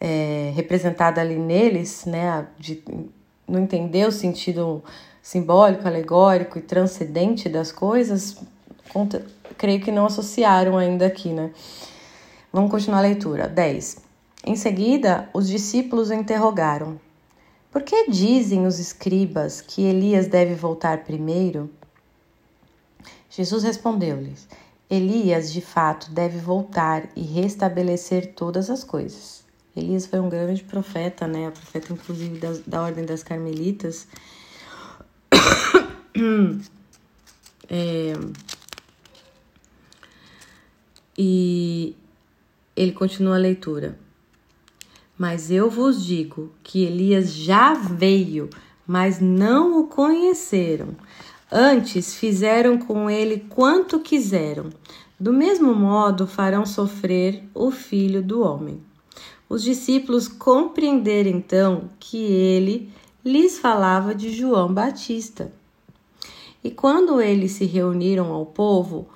é, 0.00 0.52
representada 0.54 1.20
ali 1.20 1.36
neles, 1.36 2.04
né, 2.06 2.46
de 2.58 2.82
não 3.46 3.60
entender 3.60 4.06
o 4.06 4.12
sentido 4.12 4.82
simbólico, 5.22 5.86
alegórico 5.86 6.58
e 6.58 6.62
transcendente 6.62 7.48
das 7.48 7.70
coisas, 7.70 8.36
creio 9.58 9.80
que 9.80 9.92
não 9.92 10.06
associaram 10.06 10.78
ainda 10.78 11.06
aqui, 11.06 11.30
né? 11.30 11.50
Vamos 12.52 12.70
continuar 12.70 12.98
a 12.98 13.02
leitura. 13.02 13.46
10. 13.46 14.09
Em 14.44 14.56
seguida, 14.56 15.28
os 15.34 15.48
discípulos 15.48 16.10
o 16.10 16.14
interrogaram: 16.14 16.98
Por 17.70 17.82
que 17.82 18.10
dizem 18.10 18.66
os 18.66 18.78
escribas 18.78 19.60
que 19.60 19.82
Elias 19.82 20.26
deve 20.26 20.54
voltar 20.54 21.04
primeiro? 21.04 21.70
Jesus 23.28 23.62
respondeu-lhes: 23.62 24.48
Elias, 24.88 25.52
de 25.52 25.60
fato, 25.60 26.10
deve 26.10 26.38
voltar 26.38 27.08
e 27.14 27.22
restabelecer 27.22 28.32
todas 28.34 28.70
as 28.70 28.82
coisas. 28.82 29.44
Elias 29.76 30.06
foi 30.06 30.18
um 30.18 30.28
grande 30.28 30.64
profeta, 30.64 31.28
né? 31.28 31.46
A 31.46 31.50
profeta, 31.52 31.92
inclusive, 31.92 32.38
da, 32.38 32.52
da 32.66 32.82
Ordem 32.82 33.04
das 33.04 33.22
Carmelitas 33.22 34.08
é, 37.68 38.12
e 41.16 41.94
ele 42.74 42.92
continua 42.92 43.36
a 43.36 43.38
leitura. 43.38 43.96
Mas 45.20 45.50
eu 45.50 45.68
vos 45.68 46.02
digo 46.02 46.50
que 46.62 46.82
Elias 46.82 47.34
já 47.34 47.74
veio, 47.74 48.48
mas 48.86 49.20
não 49.20 49.78
o 49.78 49.86
conheceram. 49.86 50.96
Antes 51.52 52.14
fizeram 52.14 52.78
com 52.78 53.10
ele 53.10 53.44
quanto 53.50 54.00
quiseram. 54.00 54.70
Do 55.18 55.30
mesmo 55.30 55.74
modo 55.74 56.26
farão 56.26 56.64
sofrer 56.64 57.44
o 57.52 57.70
filho 57.70 58.22
do 58.22 58.40
homem. 58.40 58.80
Os 59.46 59.62
discípulos 59.62 60.26
compreenderam 60.26 61.32
então 61.32 61.90
que 62.00 62.16
ele 62.16 62.90
lhes 63.22 63.58
falava 63.58 64.14
de 64.14 64.32
João 64.32 64.72
Batista. 64.72 65.52
E 66.64 66.70
quando 66.70 67.20
eles 67.20 67.52
se 67.52 67.66
reuniram 67.66 68.32
ao 68.32 68.46
povo, 68.46 69.06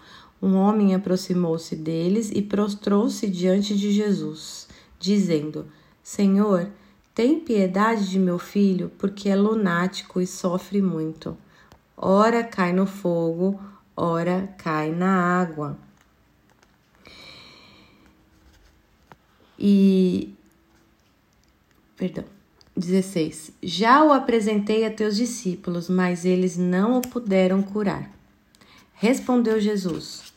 um 0.42 0.54
homem 0.56 0.94
aproximou-se 0.94 1.74
deles 1.74 2.30
e 2.30 2.42
prostrou-se 2.42 3.26
diante 3.26 3.74
de 3.74 3.90
Jesus, 3.90 4.68
dizendo: 5.00 5.64
Senhor, 6.04 6.70
tem 7.14 7.40
piedade 7.40 8.10
de 8.10 8.18
meu 8.18 8.38
filho, 8.38 8.92
porque 8.98 9.30
é 9.30 9.34
lunático 9.34 10.20
e 10.20 10.26
sofre 10.26 10.82
muito. 10.82 11.34
Ora 11.96 12.44
cai 12.44 12.74
no 12.74 12.86
fogo, 12.86 13.58
ora 13.96 14.54
cai 14.58 14.92
na 14.92 15.40
água. 15.40 15.78
E. 19.58 20.34
Perdão. 21.96 22.24
16. 22.76 23.52
Já 23.62 24.04
o 24.04 24.12
apresentei 24.12 24.84
a 24.84 24.90
teus 24.90 25.16
discípulos, 25.16 25.88
mas 25.88 26.26
eles 26.26 26.58
não 26.58 26.98
o 26.98 27.00
puderam 27.00 27.62
curar. 27.62 28.10
Respondeu 28.92 29.58
Jesus: 29.58 30.33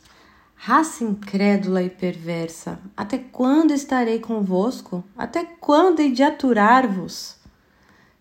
Raça 0.68 1.02
incrédula 1.02 1.82
e 1.82 1.88
perversa, 1.88 2.78
até 2.94 3.16
quando 3.16 3.72
estarei 3.72 4.18
convosco? 4.18 5.02
Até 5.16 5.42
quando 5.42 6.00
hei 6.00 6.12
de 6.12 6.22
aturar-vos? 6.22 7.36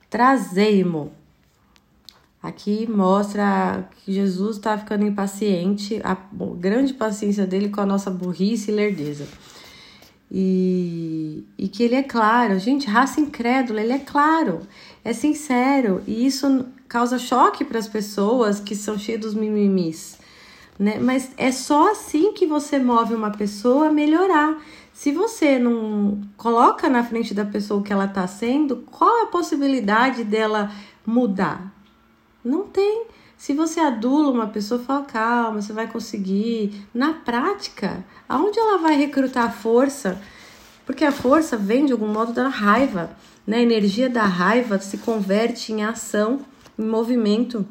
Trazei-mo. 0.10 1.12
Aqui 2.42 2.89
mostra 2.89 3.89
que 3.98 4.13
Jesus 4.13 4.56
está 4.56 4.77
ficando 4.77 5.06
impaciente, 5.06 6.00
a 6.06 6.16
grande 6.58 6.94
paciência 6.94 7.46
dele 7.46 7.68
com 7.68 7.82
a 7.82 7.86
nossa 7.86 8.10
burrice 8.10 8.72
e 8.72 8.74
lerdeza. 8.74 9.27
E, 10.32 11.44
e 11.58 11.68
que 11.68 11.84
ele 11.84 11.96
é 11.96 12.04
claro, 12.04 12.58
gente, 12.60 12.88
raça 12.88 13.20
incrédula, 13.20 13.82
ele 13.82 13.92
é 13.92 14.00
claro, 14.00 14.62
é 15.04 15.12
sincero, 15.12 16.01
e 16.08 16.25
isso 16.25 16.66
causa 16.88 17.20
choque 17.20 17.66
para 17.66 17.77
as 17.77 17.89
pessoas 17.89 18.62
que 18.62 18.74
são 18.74 18.98
cheias 18.98 19.20
dos 19.20 19.34
mimimis, 19.34 20.18
né? 20.77 21.00
Mas 21.00 21.31
é 21.38 21.51
só 21.51 21.91
assim 21.91 22.34
que 22.34 22.46
você 22.46 22.77
move 22.77 23.13
uma 23.13 23.31
pessoa 23.31 23.88
a 23.88 23.91
melhorar. 23.91 24.57
Se 24.93 25.12
você 25.12 25.57
não 25.60 26.22
coloca 26.36 26.89
na 26.89 27.03
frente 27.03 27.34
da 27.34 27.46
pessoa 27.46 27.79
o 27.79 27.84
que 27.84 27.93
ela 27.93 28.05
está 28.05 28.25
sendo, 28.27 28.77
qual 28.91 29.19
é 29.19 29.24
a 29.24 29.27
possibilidade 29.27 30.24
dela 30.24 30.72
mudar? 31.05 31.72
Não 32.43 32.63
tem. 32.63 33.05
Se 33.38 33.53
você 33.53 33.79
adula 33.79 34.31
uma 34.31 34.48
pessoa, 34.48 34.81
fala 34.81 35.05
calma, 35.05 35.62
você 35.62 35.72
vai 35.72 35.88
conseguir. 35.88 36.88
Na 36.93 37.13
prática, 37.13 38.03
aonde 38.27 38.57
ela 38.57 38.79
vai 38.79 38.96
recrutar 38.96 39.53
força? 39.53 40.19
Porque 40.86 41.05
a 41.05 41.12
força 41.12 41.57
vem 41.57 41.86
de 41.86 41.91
algum 41.91 42.07
modo 42.07 42.34
da 42.34 42.48
raiva, 42.48 43.12
né? 43.46 43.57
A 43.57 43.62
energia 43.62 44.10
da 44.10 44.24
raiva 44.24 44.79
se 44.79 44.98
converte 44.98 45.72
em 45.72 45.84
ação, 45.84 46.39
em 46.77 46.86
movimento, 46.86 47.65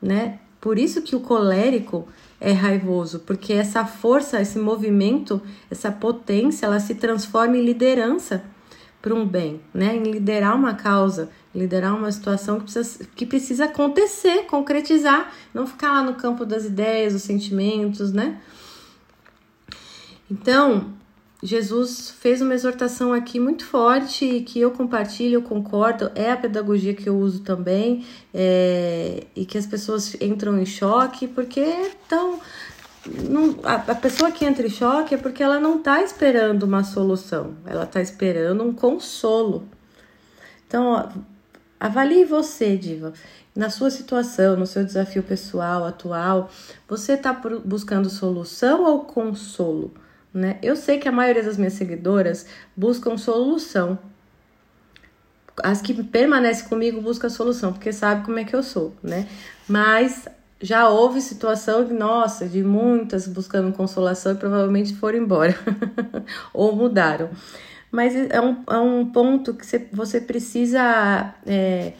né? 0.00 0.38
Por 0.60 0.78
isso 0.78 1.02
que 1.02 1.16
o 1.16 1.20
colérico 1.20 2.06
é 2.40 2.52
raivoso, 2.52 3.20
porque 3.20 3.52
essa 3.52 3.84
força, 3.84 4.40
esse 4.40 4.58
movimento, 4.58 5.42
essa 5.70 5.92
potência, 5.92 6.64
ela 6.66 6.80
se 6.80 6.94
transforma 6.94 7.56
em 7.56 7.64
liderança 7.64 8.42
para 9.02 9.14
um 9.14 9.26
bem, 9.26 9.60
né? 9.72 9.96
Em 9.96 10.02
liderar 10.02 10.56
uma 10.56 10.74
causa, 10.74 11.30
liderar 11.54 11.94
uma 11.94 12.10
situação 12.10 12.58
que 12.58 12.64
precisa, 12.64 13.04
que 13.14 13.26
precisa 13.26 13.64
acontecer, 13.66 14.46
concretizar, 14.46 15.32
não 15.52 15.66
ficar 15.66 15.92
lá 15.92 16.02
no 16.02 16.14
campo 16.14 16.44
das 16.46 16.64
ideias, 16.64 17.12
dos 17.12 17.22
sentimentos, 17.22 18.12
né? 18.12 18.40
Então, 20.30 20.92
Jesus 21.42 22.10
fez 22.10 22.42
uma 22.42 22.52
exortação 22.52 23.14
aqui 23.14 23.40
muito 23.40 23.64
forte 23.64 24.40
que 24.40 24.60
eu 24.60 24.70
compartilho, 24.70 25.36
eu 25.36 25.42
concordo, 25.42 26.10
é 26.14 26.30
a 26.30 26.36
pedagogia 26.36 26.92
que 26.92 27.08
eu 27.08 27.18
uso 27.18 27.40
também, 27.40 28.04
é, 28.32 29.26
e 29.34 29.46
que 29.46 29.56
as 29.56 29.64
pessoas 29.64 30.14
entram 30.20 30.58
em 30.60 30.66
choque 30.66 31.26
porque 31.26 31.60
estão. 31.60 32.38
Não, 33.26 33.58
a, 33.62 33.76
a, 33.76 33.94
pessoa 33.94 34.30
que 34.30 34.44
entra 34.44 34.66
em 34.66 34.70
choque 34.70 35.14
é 35.14 35.18
porque 35.18 35.42
ela 35.42 35.58
não 35.58 35.78
está 35.78 36.02
esperando 36.02 36.64
uma 36.64 36.84
solução, 36.84 37.54
ela 37.64 37.84
está 37.84 38.02
esperando 38.02 38.62
um 38.62 38.74
consolo. 38.74 39.66
Então, 40.66 40.88
ó, 40.88 41.08
avalie 41.80 42.26
você, 42.26 42.76
Diva, 42.76 43.14
na 43.56 43.70
sua 43.70 43.90
situação, 43.90 44.56
no 44.56 44.66
seu 44.66 44.84
desafio 44.84 45.22
pessoal, 45.22 45.86
atual, 45.86 46.50
você 46.86 47.14
está 47.14 47.32
buscando 47.32 48.10
solução 48.10 48.84
ou 48.84 49.04
consolo? 49.04 49.94
Né? 50.32 50.58
Eu 50.62 50.76
sei 50.76 50.98
que 50.98 51.08
a 51.08 51.12
maioria 51.12 51.42
das 51.42 51.56
minhas 51.56 51.72
seguidoras 51.72 52.46
buscam 52.76 53.16
solução. 53.16 53.98
As 55.62 55.82
que 55.82 56.02
permanecem 56.02 56.68
comigo 56.68 57.00
buscam 57.00 57.28
solução, 57.28 57.72
porque 57.72 57.92
sabe 57.92 58.24
como 58.24 58.38
é 58.38 58.44
que 58.44 58.54
eu 58.54 58.62
sou, 58.62 58.94
né? 59.02 59.28
Mas 59.68 60.26
já 60.60 60.88
houve 60.88 61.20
situação, 61.20 61.86
nossa, 61.88 62.46
de 62.46 62.62
muitas 62.62 63.26
buscando 63.26 63.72
consolação 63.74 64.32
e 64.32 64.36
provavelmente 64.36 64.94
foram 64.94 65.18
embora 65.18 65.54
ou 66.52 66.74
mudaram. 66.76 67.30
Mas 67.90 68.14
é 68.14 68.40
um, 68.40 68.62
é 68.68 68.78
um 68.78 69.06
ponto 69.06 69.54
que 69.54 69.66
você, 69.66 69.88
você 69.90 70.20
precisa 70.20 71.34
é, 71.44 71.94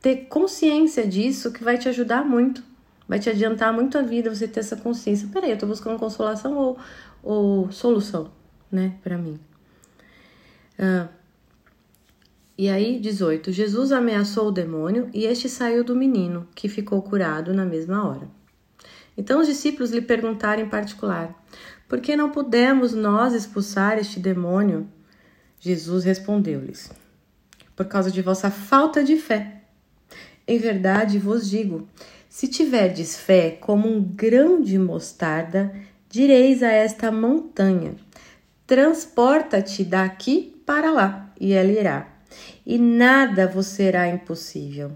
ter 0.00 0.26
consciência 0.28 1.06
disso 1.06 1.52
que 1.52 1.62
vai 1.62 1.76
te 1.76 1.88
ajudar 1.88 2.24
muito, 2.24 2.62
vai 3.08 3.18
te 3.18 3.28
adiantar 3.28 3.72
muito 3.72 3.98
a 3.98 4.02
vida 4.02 4.34
você 4.34 4.48
ter 4.48 4.60
essa 4.60 4.76
consciência. 4.76 5.28
Peraí, 5.32 5.50
eu 5.50 5.58
tô 5.58 5.66
buscando 5.66 5.98
consolação 5.98 6.56
ou, 6.56 6.78
ou 7.26 7.72
solução, 7.72 8.30
né, 8.70 8.94
para 9.02 9.18
mim. 9.18 9.38
Ah, 10.78 11.08
e 12.56 12.68
aí, 12.68 13.00
18: 13.00 13.52
Jesus 13.52 13.90
ameaçou 13.90 14.48
o 14.48 14.52
demônio 14.52 15.10
e 15.12 15.24
este 15.24 15.48
saiu 15.48 15.82
do 15.82 15.96
menino, 15.96 16.46
que 16.54 16.68
ficou 16.68 17.02
curado 17.02 17.52
na 17.52 17.64
mesma 17.64 18.08
hora. 18.08 18.28
Então 19.18 19.40
os 19.40 19.46
discípulos 19.46 19.90
lhe 19.90 20.00
perguntaram 20.00 20.62
em 20.62 20.68
particular: 20.68 21.34
Por 21.88 22.00
que 22.00 22.16
não 22.16 22.30
pudemos 22.30 22.94
nós 22.94 23.34
expulsar 23.34 23.98
este 23.98 24.20
demônio? 24.20 24.88
Jesus 25.58 26.04
respondeu-lhes: 26.04 26.92
Por 27.74 27.86
causa 27.86 28.10
de 28.10 28.22
vossa 28.22 28.50
falta 28.50 29.02
de 29.02 29.16
fé. 29.16 29.62
Em 30.46 30.58
verdade 30.58 31.18
vos 31.18 31.50
digo: 31.50 31.88
se 32.28 32.46
tiverdes 32.46 33.16
fé 33.16 33.50
como 33.50 33.88
um 33.88 34.02
grão 34.02 34.60
de 34.60 34.78
mostarda, 34.78 35.74
direis 36.16 36.62
a 36.62 36.72
esta 36.72 37.12
montanha: 37.12 37.94
Transporta-te 38.66 39.84
daqui 39.84 40.62
para 40.64 40.90
lá, 40.90 41.30
e 41.38 41.52
ela 41.52 41.70
irá, 41.70 42.08
e 42.64 42.78
nada 42.78 43.46
vos 43.46 43.66
será 43.66 44.08
impossível. 44.08 44.92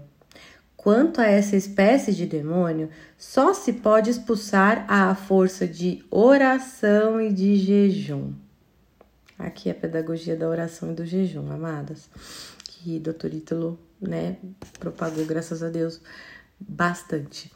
Quanto 0.75 1.21
a 1.21 1.27
essa 1.27 1.55
espécie 1.55 2.11
de 2.11 2.25
demônio, 2.25 2.89
só 3.15 3.53
se 3.53 3.71
pode 3.71 4.09
expulsar 4.09 4.83
à 4.87 5.13
força 5.13 5.67
de 5.67 6.03
oração 6.09 7.21
e 7.21 7.31
de 7.31 7.55
jejum. 7.55 8.33
Aqui 9.37 9.69
é 9.69 9.73
a 9.73 9.75
pedagogia 9.75 10.35
da 10.35 10.47
oração 10.47 10.91
e 10.91 10.95
do 10.95 11.05
jejum, 11.05 11.51
amadas, 11.51 12.09
que 12.67 12.99
Dr. 12.99 13.31
Ítalo, 13.31 13.79
né, 14.01 14.37
propagou, 14.79 15.23
graças 15.25 15.61
a 15.61 15.69
Deus, 15.69 16.01
bastante. 16.59 17.51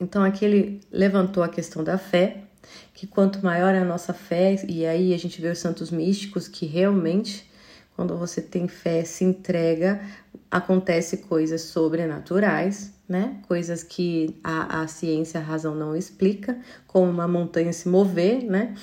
Então 0.00 0.24
aqui 0.24 0.44
ele 0.44 0.80
levantou 0.90 1.42
a 1.42 1.48
questão 1.48 1.84
da 1.84 1.98
fé, 1.98 2.44
que 2.94 3.06
quanto 3.06 3.44
maior 3.44 3.74
é 3.74 3.78
a 3.78 3.84
nossa 3.84 4.14
fé, 4.14 4.56
e 4.66 4.86
aí 4.86 5.12
a 5.12 5.18
gente 5.18 5.40
vê 5.40 5.48
os 5.48 5.58
santos 5.58 5.90
místicos 5.90 6.48
que 6.48 6.66
realmente 6.66 7.50
quando 8.00 8.16
você 8.16 8.40
tem 8.40 8.66
fé, 8.66 9.04
se 9.04 9.24
entrega, 9.24 10.00
acontece 10.50 11.18
coisas 11.18 11.60
sobrenaturais, 11.60 12.94
né? 13.06 13.42
Coisas 13.46 13.82
que 13.82 14.40
a, 14.42 14.80
a 14.80 14.88
ciência, 14.88 15.38
a 15.38 15.42
razão 15.42 15.74
não 15.74 15.94
explica, 15.94 16.58
como 16.86 17.10
uma 17.10 17.28
montanha 17.28 17.74
se 17.74 17.90
mover, 17.90 18.42
né? 18.42 18.74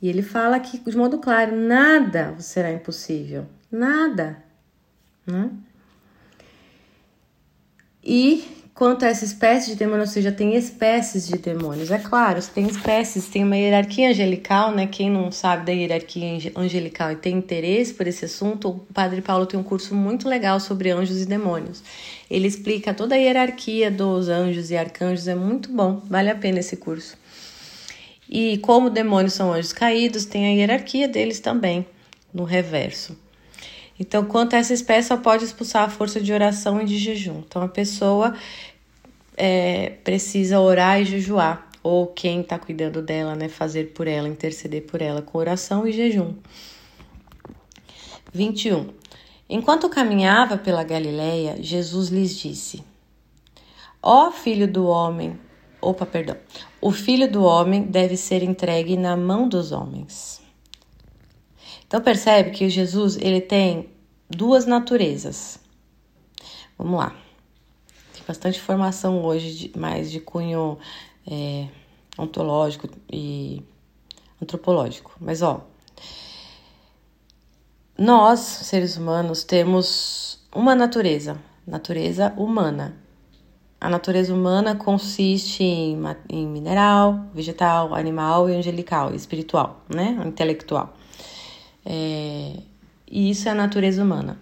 E 0.00 0.08
ele 0.08 0.22
fala 0.22 0.60
que, 0.60 0.78
de 0.78 0.96
modo 0.96 1.18
claro, 1.18 1.56
nada 1.56 2.36
será 2.38 2.70
impossível. 2.70 3.46
Nada. 3.68 4.40
Né? 5.26 5.50
E 8.04 8.59
Quanto 8.80 9.04
a 9.04 9.08
essa 9.08 9.26
espécie 9.26 9.72
de 9.72 9.76
demônio, 9.76 10.00
ou 10.00 10.06
seja, 10.06 10.32
tem 10.32 10.56
espécies 10.56 11.26
de 11.26 11.36
demônios. 11.36 11.90
É 11.90 11.98
claro, 11.98 12.42
tem 12.42 12.66
espécies, 12.66 13.28
tem 13.28 13.44
uma 13.44 13.54
hierarquia 13.54 14.08
angelical, 14.08 14.72
né? 14.72 14.86
Quem 14.86 15.10
não 15.10 15.30
sabe 15.30 15.66
da 15.66 15.72
hierarquia 15.72 16.50
angelical 16.56 17.12
e 17.12 17.16
tem 17.16 17.36
interesse 17.36 17.92
por 17.92 18.06
esse 18.06 18.24
assunto, 18.24 18.70
o 18.70 18.78
Padre 18.94 19.20
Paulo 19.20 19.44
tem 19.44 19.60
um 19.60 19.62
curso 19.62 19.94
muito 19.94 20.26
legal 20.26 20.58
sobre 20.58 20.88
anjos 20.88 21.20
e 21.20 21.26
demônios. 21.26 21.82
Ele 22.30 22.48
explica 22.48 22.94
toda 22.94 23.14
a 23.14 23.18
hierarquia 23.18 23.90
dos 23.90 24.30
anjos 24.30 24.70
e 24.70 24.78
arcanjos, 24.78 25.28
é 25.28 25.34
muito 25.34 25.70
bom, 25.70 26.00
vale 26.08 26.30
a 26.30 26.34
pena 26.34 26.60
esse 26.60 26.78
curso. 26.78 27.18
E 28.30 28.56
como 28.62 28.88
demônios 28.88 29.34
são 29.34 29.52
anjos 29.52 29.74
caídos, 29.74 30.24
tem 30.24 30.46
a 30.46 30.52
hierarquia 30.52 31.06
deles 31.06 31.38
também, 31.38 31.84
no 32.32 32.44
reverso. 32.44 33.14
Então, 34.00 34.24
quanto 34.24 34.56
a 34.56 34.58
essa 34.58 34.72
espécie, 34.72 35.08
só 35.08 35.18
pode 35.18 35.44
expulsar 35.44 35.84
a 35.84 35.90
força 35.90 36.18
de 36.22 36.32
oração 36.32 36.80
e 36.80 36.86
de 36.86 36.96
jejum. 36.96 37.42
Então, 37.46 37.60
a 37.60 37.68
pessoa 37.68 38.34
é, 39.42 39.88
precisa 40.04 40.60
orar 40.60 41.00
e 41.00 41.06
jejuar, 41.06 41.70
ou 41.82 42.08
quem 42.08 42.42
está 42.42 42.58
cuidando 42.58 43.00
dela, 43.00 43.34
né, 43.34 43.48
fazer 43.48 43.94
por 43.94 44.06
ela, 44.06 44.28
interceder 44.28 44.82
por 44.82 45.00
ela 45.00 45.22
com 45.22 45.38
oração 45.38 45.86
e 45.86 45.92
jejum. 45.92 46.34
21. 48.34 48.90
Enquanto 49.48 49.88
caminhava 49.88 50.58
pela 50.58 50.84
Galileia, 50.84 51.56
Jesus 51.58 52.10
lhes 52.10 52.36
disse: 52.36 52.84
Ó 54.02 54.30
filho 54.30 54.70
do 54.70 54.86
homem, 54.86 55.40
opa, 55.80 56.04
perdão. 56.04 56.36
O 56.78 56.92
filho 56.92 57.30
do 57.30 57.42
homem 57.42 57.84
deve 57.84 58.18
ser 58.18 58.42
entregue 58.42 58.94
na 58.94 59.16
mão 59.16 59.48
dos 59.48 59.72
homens. 59.72 60.42
Então 61.86 62.00
percebe 62.02 62.50
que 62.50 62.68
Jesus, 62.68 63.16
ele 63.16 63.40
tem 63.40 63.88
duas 64.28 64.66
naturezas. 64.66 65.58
Vamos 66.76 67.00
lá 67.00 67.19
bastante 68.26 68.58
informação 68.58 69.24
hoje, 69.24 69.68
de, 69.68 69.78
mais 69.78 70.10
de 70.10 70.20
cunho 70.20 70.78
é, 71.30 71.68
ontológico 72.18 72.88
e 73.10 73.62
antropológico. 74.40 75.12
Mas, 75.20 75.42
ó, 75.42 75.66
nós, 77.96 78.40
seres 78.40 78.96
humanos, 78.96 79.44
temos 79.44 80.40
uma 80.54 80.74
natureza, 80.74 81.38
natureza 81.66 82.32
humana. 82.36 82.96
A 83.80 83.88
natureza 83.88 84.34
humana 84.34 84.74
consiste 84.74 85.62
em, 85.62 85.98
em 86.28 86.46
mineral, 86.46 87.26
vegetal, 87.34 87.94
animal 87.94 88.48
e 88.50 88.54
angelical, 88.54 89.14
espiritual, 89.14 89.82
né? 89.88 90.18
Intelectual. 90.26 90.94
É, 91.84 92.58
e 93.10 93.30
isso 93.30 93.48
é 93.48 93.52
a 93.52 93.54
natureza 93.54 94.02
humana. 94.02 94.38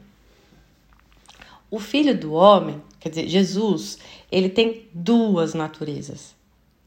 O 1.71 1.79
filho 1.79 2.19
do 2.19 2.33
homem 2.33 2.83
Quer 3.01 3.11
dizer, 3.11 3.29
Jesus, 3.29 3.99
ele 4.31 4.49
tem 4.49 4.89
duas 4.93 5.55
naturezas 5.55 6.35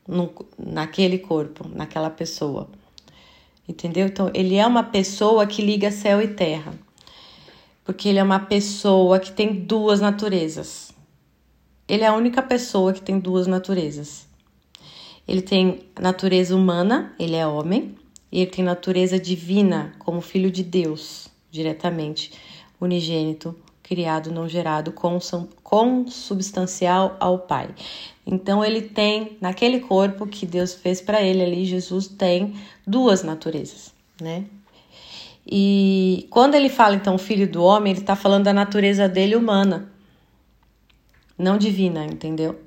no, 0.08 0.34
naquele 0.58 1.18
corpo, 1.18 1.68
naquela 1.68 2.10
pessoa. 2.10 2.70
Entendeu? 3.68 4.08
Então, 4.08 4.30
ele 4.34 4.56
é 4.56 4.68
uma 4.68 4.84
pessoa 4.84 5.48
que 5.48 5.62
liga 5.62 5.92
céu 5.92 6.22
e 6.22 6.28
terra. 6.28 6.74
Porque 7.84 8.10
ele 8.10 8.20
é 8.20 8.24
uma 8.24 8.40
pessoa 8.40 9.20
que 9.20 9.32
tem 9.32 9.54
duas 9.54 10.02
naturezas. 10.02 10.92
Ele 11.88 12.04
é 12.04 12.08
a 12.08 12.14
única 12.14 12.42
pessoa 12.42 12.94
que 12.94 13.02
tem 13.02 13.20
duas 13.20 13.48
naturezas. 13.48 14.28
Ele 15.28 15.42
tem 15.42 15.82
natureza 16.00 16.56
humana, 16.56 17.14
ele 17.18 17.36
é 17.36 17.46
homem, 17.48 17.96
e 18.32 18.42
ele 18.42 18.52
tem 18.52 18.64
natureza 18.64 19.20
divina, 19.20 19.94
como 20.00 20.22
filho 20.22 20.50
de 20.50 20.64
Deus, 20.64 21.28
diretamente, 21.50 22.32
unigênito, 22.80 23.56
criado 23.92 24.32
não 24.32 24.48
gerado, 24.48 24.94
consubstancial 25.62 27.18
ao 27.20 27.40
Pai. 27.40 27.68
Então 28.26 28.64
ele 28.64 28.82
tem 28.82 29.38
naquele 29.42 29.82
corpo 29.82 30.26
que 30.26 30.46
Deus 30.46 30.74
fez 30.74 31.02
para 31.02 31.22
ele 31.22 31.44
ali, 31.44 31.66
Jesus 31.66 32.08
tem 32.08 32.56
duas 32.88 33.22
naturezas, 33.22 33.94
né? 34.22 34.46
E 35.46 36.26
quando 36.30 36.56
ele 36.56 36.70
fala 36.70 36.96
então 36.96 37.18
filho 37.18 37.46
do 37.52 37.62
homem, 37.62 37.92
ele 37.92 38.00
está 38.00 38.16
falando 38.16 38.46
da 38.46 38.54
natureza 38.54 39.10
dele 39.10 39.36
humana, 39.36 39.92
não 41.38 41.58
divina, 41.58 42.06
entendeu? 42.06 42.58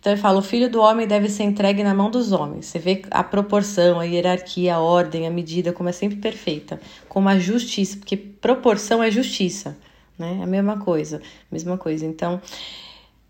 Então 0.00 0.14
ele 0.14 0.22
fala: 0.22 0.38
o 0.38 0.42
filho 0.42 0.70
do 0.70 0.80
homem 0.80 1.06
deve 1.06 1.28
ser 1.28 1.42
entregue 1.42 1.84
na 1.84 1.92
mão 1.92 2.10
dos 2.10 2.32
homens. 2.32 2.64
Você 2.64 2.78
vê 2.78 3.02
a 3.10 3.22
proporção, 3.22 4.00
a 4.00 4.04
hierarquia, 4.04 4.76
a 4.76 4.80
ordem, 4.80 5.26
a 5.26 5.30
medida, 5.30 5.74
como 5.74 5.90
é 5.90 5.92
sempre 5.92 6.16
perfeita, 6.16 6.80
como 7.06 7.28
a 7.28 7.38
justiça, 7.38 7.98
porque 7.98 8.16
proporção 8.16 9.02
é 9.02 9.10
justiça 9.10 9.76
né? 10.18 10.38
É 10.40 10.44
a 10.44 10.46
mesma 10.46 10.78
coisa, 10.78 11.20
mesma 11.50 11.76
coisa. 11.76 12.04
Então, 12.06 12.40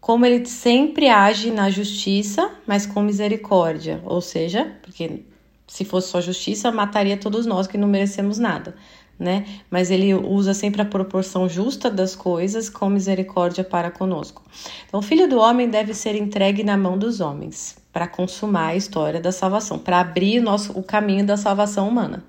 como 0.00 0.26
ele 0.26 0.44
sempre 0.46 1.08
age 1.08 1.50
na 1.50 1.70
justiça, 1.70 2.50
mas 2.66 2.84
com 2.84 3.02
misericórdia, 3.02 4.02
ou 4.04 4.20
seja, 4.20 4.76
porque 4.82 5.24
se 5.66 5.84
fosse 5.84 6.08
só 6.08 6.20
justiça, 6.20 6.70
mataria 6.70 7.16
todos 7.16 7.46
nós 7.46 7.66
que 7.66 7.78
não 7.78 7.88
merecemos 7.88 8.38
nada, 8.38 8.76
né? 9.18 9.46
Mas 9.70 9.90
ele 9.90 10.14
usa 10.14 10.52
sempre 10.52 10.82
a 10.82 10.84
proporção 10.84 11.48
justa 11.48 11.90
das 11.90 12.14
coisas 12.14 12.68
com 12.68 12.90
misericórdia 12.90 13.64
para 13.64 13.90
conosco. 13.90 14.42
Então, 14.86 15.00
o 15.00 15.02
filho 15.02 15.28
do 15.28 15.38
homem 15.38 15.68
deve 15.68 15.94
ser 15.94 16.14
entregue 16.16 16.62
na 16.62 16.76
mão 16.76 16.98
dos 16.98 17.20
homens 17.20 17.76
para 17.92 18.06
consumar 18.06 18.68
a 18.68 18.76
história 18.76 19.20
da 19.20 19.32
salvação, 19.32 19.78
para 19.78 20.00
abrir 20.00 20.40
nosso, 20.40 20.78
o 20.78 20.82
caminho 20.82 21.24
da 21.24 21.36
salvação 21.36 21.88
humana. 21.88 22.24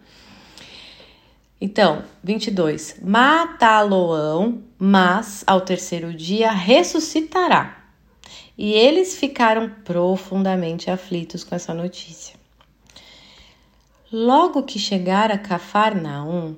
Então, 1.59 2.03
22. 2.23 2.97
Matá-lo-ão, 3.01 4.61
mas 4.77 5.43
ao 5.47 5.61
terceiro 5.61 6.13
dia 6.13 6.51
ressuscitará. 6.51 7.85
E 8.57 8.73
eles 8.73 9.17
ficaram 9.17 9.69
profundamente 9.83 10.89
aflitos 10.89 11.43
com 11.43 11.55
essa 11.55 11.73
notícia. 11.73 12.35
Logo 14.11 14.63
que 14.63 14.77
chegar 14.77 15.31
a 15.31 15.37
Cafarnaum, 15.37 16.55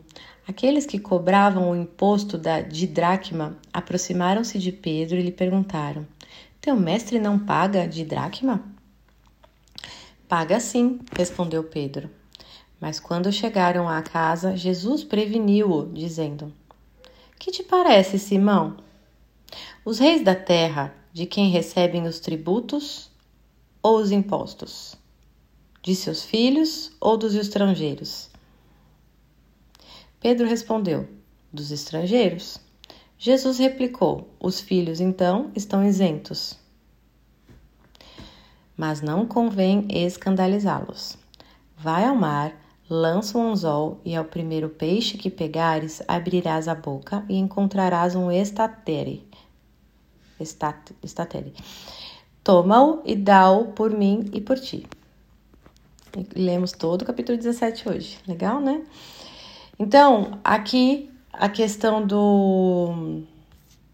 aqueles 0.47 0.86
que 0.86 0.99
cobravam 0.99 1.71
o 1.71 1.75
imposto 1.75 2.38
da, 2.38 2.62
de 2.62 2.86
dracma 2.86 3.57
aproximaram-se 3.71 4.60
de 4.60 4.71
Pedro 4.71 5.17
e 5.17 5.21
lhe 5.21 5.31
perguntaram: 5.31 6.05
Teu 6.60 6.75
mestre 6.75 7.19
não 7.19 7.39
paga 7.39 7.88
de 7.88 8.03
dracma? 8.03 8.63
Paga 10.27 10.60
sim, 10.60 10.99
respondeu 11.15 11.63
Pedro. 11.63 12.16
Mas 12.79 12.99
quando 12.99 13.31
chegaram 13.31 13.89
à 13.89 14.01
casa, 14.01 14.55
Jesus 14.55 15.03
preveniu-o, 15.03 15.91
dizendo: 15.91 16.53
Que 17.39 17.51
te 17.51 17.63
parece, 17.63 18.19
Simão? 18.19 18.77
Os 19.83 19.99
reis 19.99 20.23
da 20.23 20.35
terra, 20.35 20.93
de 21.11 21.25
quem 21.25 21.49
recebem 21.49 22.05
os 22.05 22.19
tributos 22.19 23.09
ou 23.81 23.97
os 23.97 24.11
impostos? 24.11 24.95
De 25.81 25.95
seus 25.95 26.23
filhos 26.23 26.91
ou 26.99 27.17
dos 27.17 27.33
estrangeiros? 27.33 28.29
Pedro 30.19 30.47
respondeu: 30.47 31.07
Dos 31.51 31.71
estrangeiros. 31.71 32.59
Jesus 33.17 33.57
replicou: 33.57 34.29
Os 34.39 34.61
filhos, 34.61 34.99
então, 34.99 35.51
estão 35.55 35.83
isentos. 35.83 36.59
Mas 38.75 39.01
não 39.01 39.25
convém 39.25 39.87
escandalizá-los. 39.89 41.17
Vai 41.75 42.05
ao 42.05 42.15
mar 42.15 42.66
Lança 42.89 43.38
um 43.38 43.52
anzol 43.52 44.00
e 44.06 44.15
ao 44.15 44.23
primeiro 44.23 44.69
peixe 44.69 45.17
que 45.17 45.30
pegares, 45.30 46.02
abrirás 46.08 46.69
a 46.69 46.76
boca 46.76 47.26
e 47.28 47.36
encontrarás 47.36 48.15
um 48.15 48.32
estatere. 48.32 49.28
Estat, 50.39 50.93
estatere. 51.04 51.54
Toma-o 52.43 53.02
e 53.04 53.13
dá-o 53.13 53.73
por 53.73 53.91
mim 53.91 54.30
e 54.32 54.39
por 54.39 54.58
ti. 54.58 54.88
E 56.15 56.39
lemos 56.39 56.71
todo 56.71 57.02
o 57.02 57.06
capítulo 57.06 57.38
17 57.38 57.89
hoje. 57.89 58.19
Legal, 58.26 58.62
né? 58.62 58.82
Então, 59.78 60.39
aqui 60.41 61.12
a 61.34 61.50
questão 61.50 62.06
do. 62.06 63.21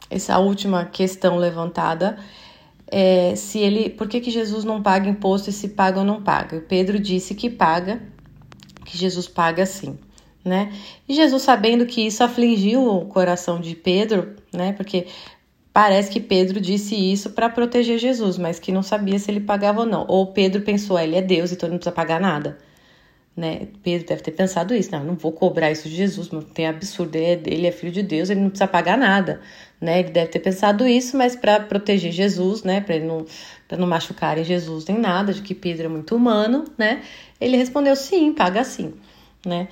Essa 0.07 0.37
última 0.37 0.85
questão 0.85 1.37
levantada 1.37 2.19
é 2.85 3.35
se 3.35 3.57
ele. 3.57 3.89
Por 3.89 4.07
que, 4.07 4.21
que 4.21 4.29
Jesus 4.29 4.63
não 4.63 4.83
paga 4.83 5.09
imposto 5.09 5.49
e 5.49 5.53
se 5.53 5.69
paga 5.69 5.99
ou 5.99 6.05
não 6.05 6.21
paga? 6.21 6.61
Pedro 6.61 6.99
disse 6.99 7.33
que 7.33 7.49
paga 7.49 8.12
que 8.93 8.99
Jesus 8.99 9.27
paga 9.27 9.65
sim, 9.65 9.97
né? 10.45 10.71
E 11.09 11.15
Jesus, 11.15 11.41
sabendo 11.41 11.83
que 11.85 12.05
isso 12.05 12.23
afligiu 12.23 12.85
o 12.85 13.05
coração 13.07 13.59
de 13.59 13.75
Pedro, 13.75 14.35
né? 14.53 14.71
Porque 14.73 15.07
parece 15.73 16.11
que 16.11 16.19
Pedro 16.19 16.61
disse 16.61 16.95
isso 16.95 17.31
para 17.31 17.49
proteger 17.49 17.97
Jesus, 17.97 18.37
mas 18.37 18.59
que 18.59 18.71
não 18.71 18.83
sabia 18.83 19.17
se 19.17 19.31
ele 19.31 19.39
pagava 19.39 19.79
ou 19.79 19.85
não. 19.87 20.05
Ou 20.07 20.27
Pedro 20.27 20.61
pensou, 20.61 20.95
ah, 20.95 21.03
ele 21.03 21.15
é 21.15 21.21
Deus, 21.23 21.51
então 21.51 21.65
ele 21.65 21.73
não 21.73 21.79
precisa 21.79 21.95
pagar 21.95 22.21
nada. 22.21 22.59
Né? 23.35 23.69
Pedro 23.81 24.07
deve 24.07 24.21
ter 24.21 24.29
pensado 24.29 24.75
isso, 24.75 24.91
não, 24.91 25.03
não 25.03 25.15
vou 25.15 25.31
cobrar 25.31 25.71
isso 25.71 25.89
de 25.89 25.95
Jesus, 25.95 26.29
não 26.29 26.43
tem 26.43 26.67
absurdo, 26.67 27.15
ele 27.15 27.25
é, 27.25 27.41
ele 27.51 27.65
é 27.65 27.71
filho 27.71 27.91
de 27.91 28.03
Deus, 28.03 28.29
ele 28.29 28.41
não 28.41 28.49
precisa 28.49 28.67
pagar 28.67 28.95
nada, 28.95 29.41
né? 29.81 30.01
Ele 30.01 30.11
deve 30.11 30.27
ter 30.27 30.37
pensado 30.37 30.87
isso, 30.87 31.17
mas 31.17 31.35
para 31.35 31.59
proteger 31.61 32.11
Jesus, 32.11 32.61
né? 32.61 32.79
Para 32.79 32.99
não, 32.99 33.25
para 33.67 33.75
não 33.75 33.87
machucarem 33.87 34.43
Jesus 34.43 34.85
nem 34.85 34.99
nada, 34.99 35.33
de 35.33 35.41
que 35.41 35.55
Pedro 35.55 35.85
é 35.85 35.89
muito 35.89 36.15
humano, 36.15 36.65
né? 36.77 37.01
Ele 37.43 37.57
respondeu 37.57 37.95
sim, 37.95 38.33
paga 38.33 38.63
sim, 38.63 38.93
né? 39.45 39.67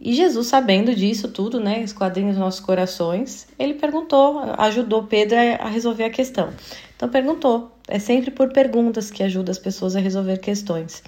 E 0.00 0.14
Jesus, 0.14 0.46
sabendo 0.46 0.94
disso 0.94 1.28
tudo, 1.28 1.60
né, 1.60 1.82
esquadrinha 1.82 2.30
os 2.30 2.38
nossos 2.38 2.60
corações, 2.60 3.46
ele 3.58 3.74
perguntou, 3.74 4.40
ajudou 4.56 5.02
Pedro 5.02 5.36
a 5.36 5.68
resolver 5.68 6.04
a 6.04 6.10
questão. 6.10 6.50
Então 6.96 7.08
perguntou. 7.08 7.70
É 7.86 7.98
sempre 7.98 8.30
por 8.30 8.52
perguntas 8.52 9.10
que 9.10 9.22
ajuda 9.22 9.50
as 9.50 9.58
pessoas 9.58 9.96
a 9.96 10.00
resolver 10.00 10.38
questões. 10.38 11.02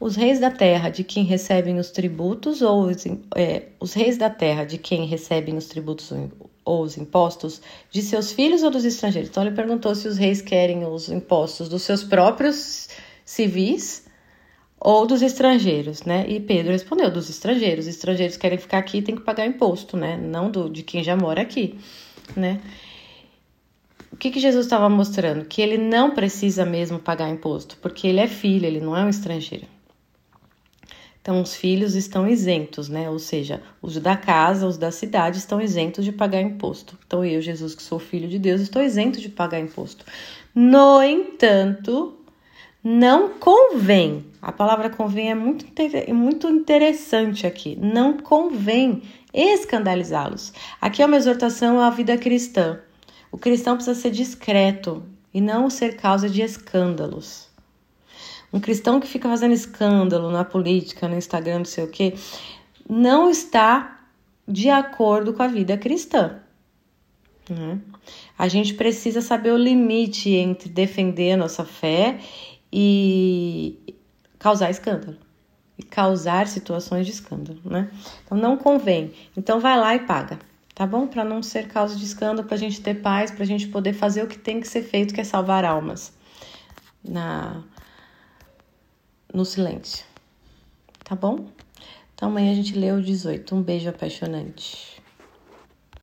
Os 0.00 0.16
reis 0.16 0.40
da 0.40 0.50
terra 0.50 0.90
de 0.90 1.04
quem 1.04 1.24
recebem 1.24 1.78
os 1.78 1.90
tributos 1.90 2.62
ou 2.62 2.82
os, 2.82 3.06
é, 3.36 3.68
os 3.78 3.94
reis 3.94 4.18
da 4.18 4.28
terra 4.28 4.64
de 4.64 4.76
quem 4.76 5.06
recebem 5.06 5.56
os 5.56 5.66
tributos 5.66 6.12
ou 6.64 6.82
os 6.82 6.98
impostos 6.98 7.62
de 7.90 8.02
seus 8.02 8.32
filhos 8.32 8.62
ou 8.62 8.70
dos 8.70 8.84
estrangeiros. 8.84 9.30
Então 9.30 9.44
ele 9.44 9.54
perguntou 9.54 9.94
se 9.94 10.08
os 10.08 10.18
reis 10.18 10.42
querem 10.42 10.84
os 10.84 11.08
impostos 11.08 11.68
dos 11.68 11.82
seus 11.82 12.02
próprios 12.02 12.88
civis 13.24 14.07
ou 14.80 15.06
dos 15.06 15.22
estrangeiros, 15.22 16.02
né? 16.04 16.24
E 16.28 16.40
Pedro 16.40 16.72
respondeu: 16.72 17.10
dos 17.10 17.28
estrangeiros. 17.28 17.86
Os 17.86 17.94
estrangeiros 17.94 18.36
querem 18.36 18.58
ficar 18.58 18.78
aqui, 18.78 19.02
tem 19.02 19.16
que 19.16 19.22
pagar 19.22 19.46
imposto, 19.46 19.96
né? 19.96 20.16
Não 20.16 20.50
do 20.50 20.68
de 20.68 20.82
quem 20.82 21.02
já 21.02 21.16
mora 21.16 21.42
aqui, 21.42 21.78
né? 22.36 22.60
O 24.12 24.16
que, 24.16 24.30
que 24.30 24.40
Jesus 24.40 24.66
estava 24.66 24.88
mostrando? 24.88 25.44
Que 25.44 25.60
ele 25.62 25.78
não 25.78 26.10
precisa 26.12 26.64
mesmo 26.64 26.98
pagar 26.98 27.28
imposto, 27.28 27.76
porque 27.80 28.06
ele 28.06 28.20
é 28.20 28.26
filho, 28.26 28.66
ele 28.66 28.80
não 28.80 28.96
é 28.96 29.04
um 29.04 29.08
estrangeiro. 29.08 29.66
Então, 31.20 31.42
os 31.42 31.54
filhos 31.54 31.94
estão 31.94 32.26
isentos, 32.26 32.88
né? 32.88 33.10
Ou 33.10 33.18
seja, 33.18 33.62
os 33.82 33.98
da 33.98 34.16
casa, 34.16 34.66
os 34.66 34.78
da 34.78 34.90
cidade 34.90 35.36
estão 35.36 35.60
isentos 35.60 36.04
de 36.04 36.10
pagar 36.10 36.40
imposto. 36.40 36.96
Então, 37.06 37.22
eu, 37.22 37.40
Jesus, 37.42 37.74
que 37.74 37.82
sou 37.82 37.98
filho 37.98 38.26
de 38.28 38.38
Deus, 38.38 38.62
estou 38.62 38.82
isento 38.82 39.20
de 39.20 39.28
pagar 39.28 39.60
imposto. 39.60 40.06
No 40.54 41.02
entanto, 41.02 42.17
não 42.88 43.28
convém. 43.38 44.24
A 44.40 44.50
palavra 44.50 44.88
convém 44.88 45.30
é 45.30 45.34
muito, 45.34 45.66
muito 46.14 46.48
interessante 46.48 47.46
aqui. 47.46 47.76
Não 47.76 48.16
convém 48.16 49.02
escandalizá-los. 49.34 50.54
Aqui 50.80 51.02
é 51.02 51.06
uma 51.06 51.18
exortação 51.18 51.78
à 51.82 51.90
vida 51.90 52.16
cristã. 52.16 52.80
O 53.30 53.36
cristão 53.36 53.76
precisa 53.76 54.00
ser 54.00 54.10
discreto 54.10 55.04
e 55.34 55.40
não 55.40 55.68
ser 55.68 55.96
causa 55.96 56.30
de 56.30 56.40
escândalos. 56.40 57.50
Um 58.50 58.58
cristão 58.58 58.98
que 58.98 59.06
fica 59.06 59.28
fazendo 59.28 59.52
escândalo 59.52 60.30
na 60.30 60.42
política, 60.42 61.06
no 61.06 61.18
Instagram, 61.18 61.58
não 61.58 61.64
sei 61.66 61.84
o 61.84 61.90
quê, 61.90 62.14
não 62.88 63.28
está 63.28 64.00
de 64.46 64.70
acordo 64.70 65.34
com 65.34 65.42
a 65.42 65.46
vida 65.46 65.76
cristã. 65.76 66.38
Né? 67.50 67.78
A 68.38 68.48
gente 68.48 68.72
precisa 68.72 69.20
saber 69.20 69.50
o 69.50 69.58
limite 69.58 70.30
entre 70.30 70.70
defender 70.70 71.32
a 71.32 71.36
nossa 71.36 71.66
fé 71.66 72.18
e 72.72 73.96
causar 74.38 74.70
escândalo 74.70 75.16
e 75.78 75.82
causar 75.82 76.48
situações 76.48 77.06
de 77.06 77.12
escândalo, 77.12 77.60
né? 77.64 77.90
Então 78.24 78.36
não 78.36 78.56
convém. 78.56 79.12
Então 79.36 79.60
vai 79.60 79.78
lá 79.78 79.94
e 79.94 80.00
paga, 80.00 80.38
tá 80.74 80.84
bom? 80.84 81.06
Para 81.06 81.22
não 81.22 81.40
ser 81.42 81.68
causa 81.68 81.94
de 81.94 82.04
escândalo, 82.04 82.46
para 82.46 82.56
a 82.56 82.58
gente 82.58 82.80
ter 82.80 82.94
paz, 82.94 83.30
para 83.30 83.44
a 83.44 83.46
gente 83.46 83.68
poder 83.68 83.92
fazer 83.92 84.24
o 84.24 84.26
que 84.26 84.36
tem 84.36 84.60
que 84.60 84.66
ser 84.66 84.82
feito, 84.82 85.14
que 85.14 85.20
é 85.20 85.24
salvar 85.24 85.64
almas 85.64 86.12
na 87.08 87.62
no 89.32 89.44
silêncio, 89.44 90.04
tá 91.04 91.14
bom? 91.14 91.46
Então 92.14 92.28
amanhã 92.30 92.50
a 92.50 92.54
gente 92.54 92.76
lê 92.76 92.90
o 92.90 93.00
18. 93.00 93.54
Um 93.54 93.62
beijo 93.62 93.88
apaixonante. 93.88 94.87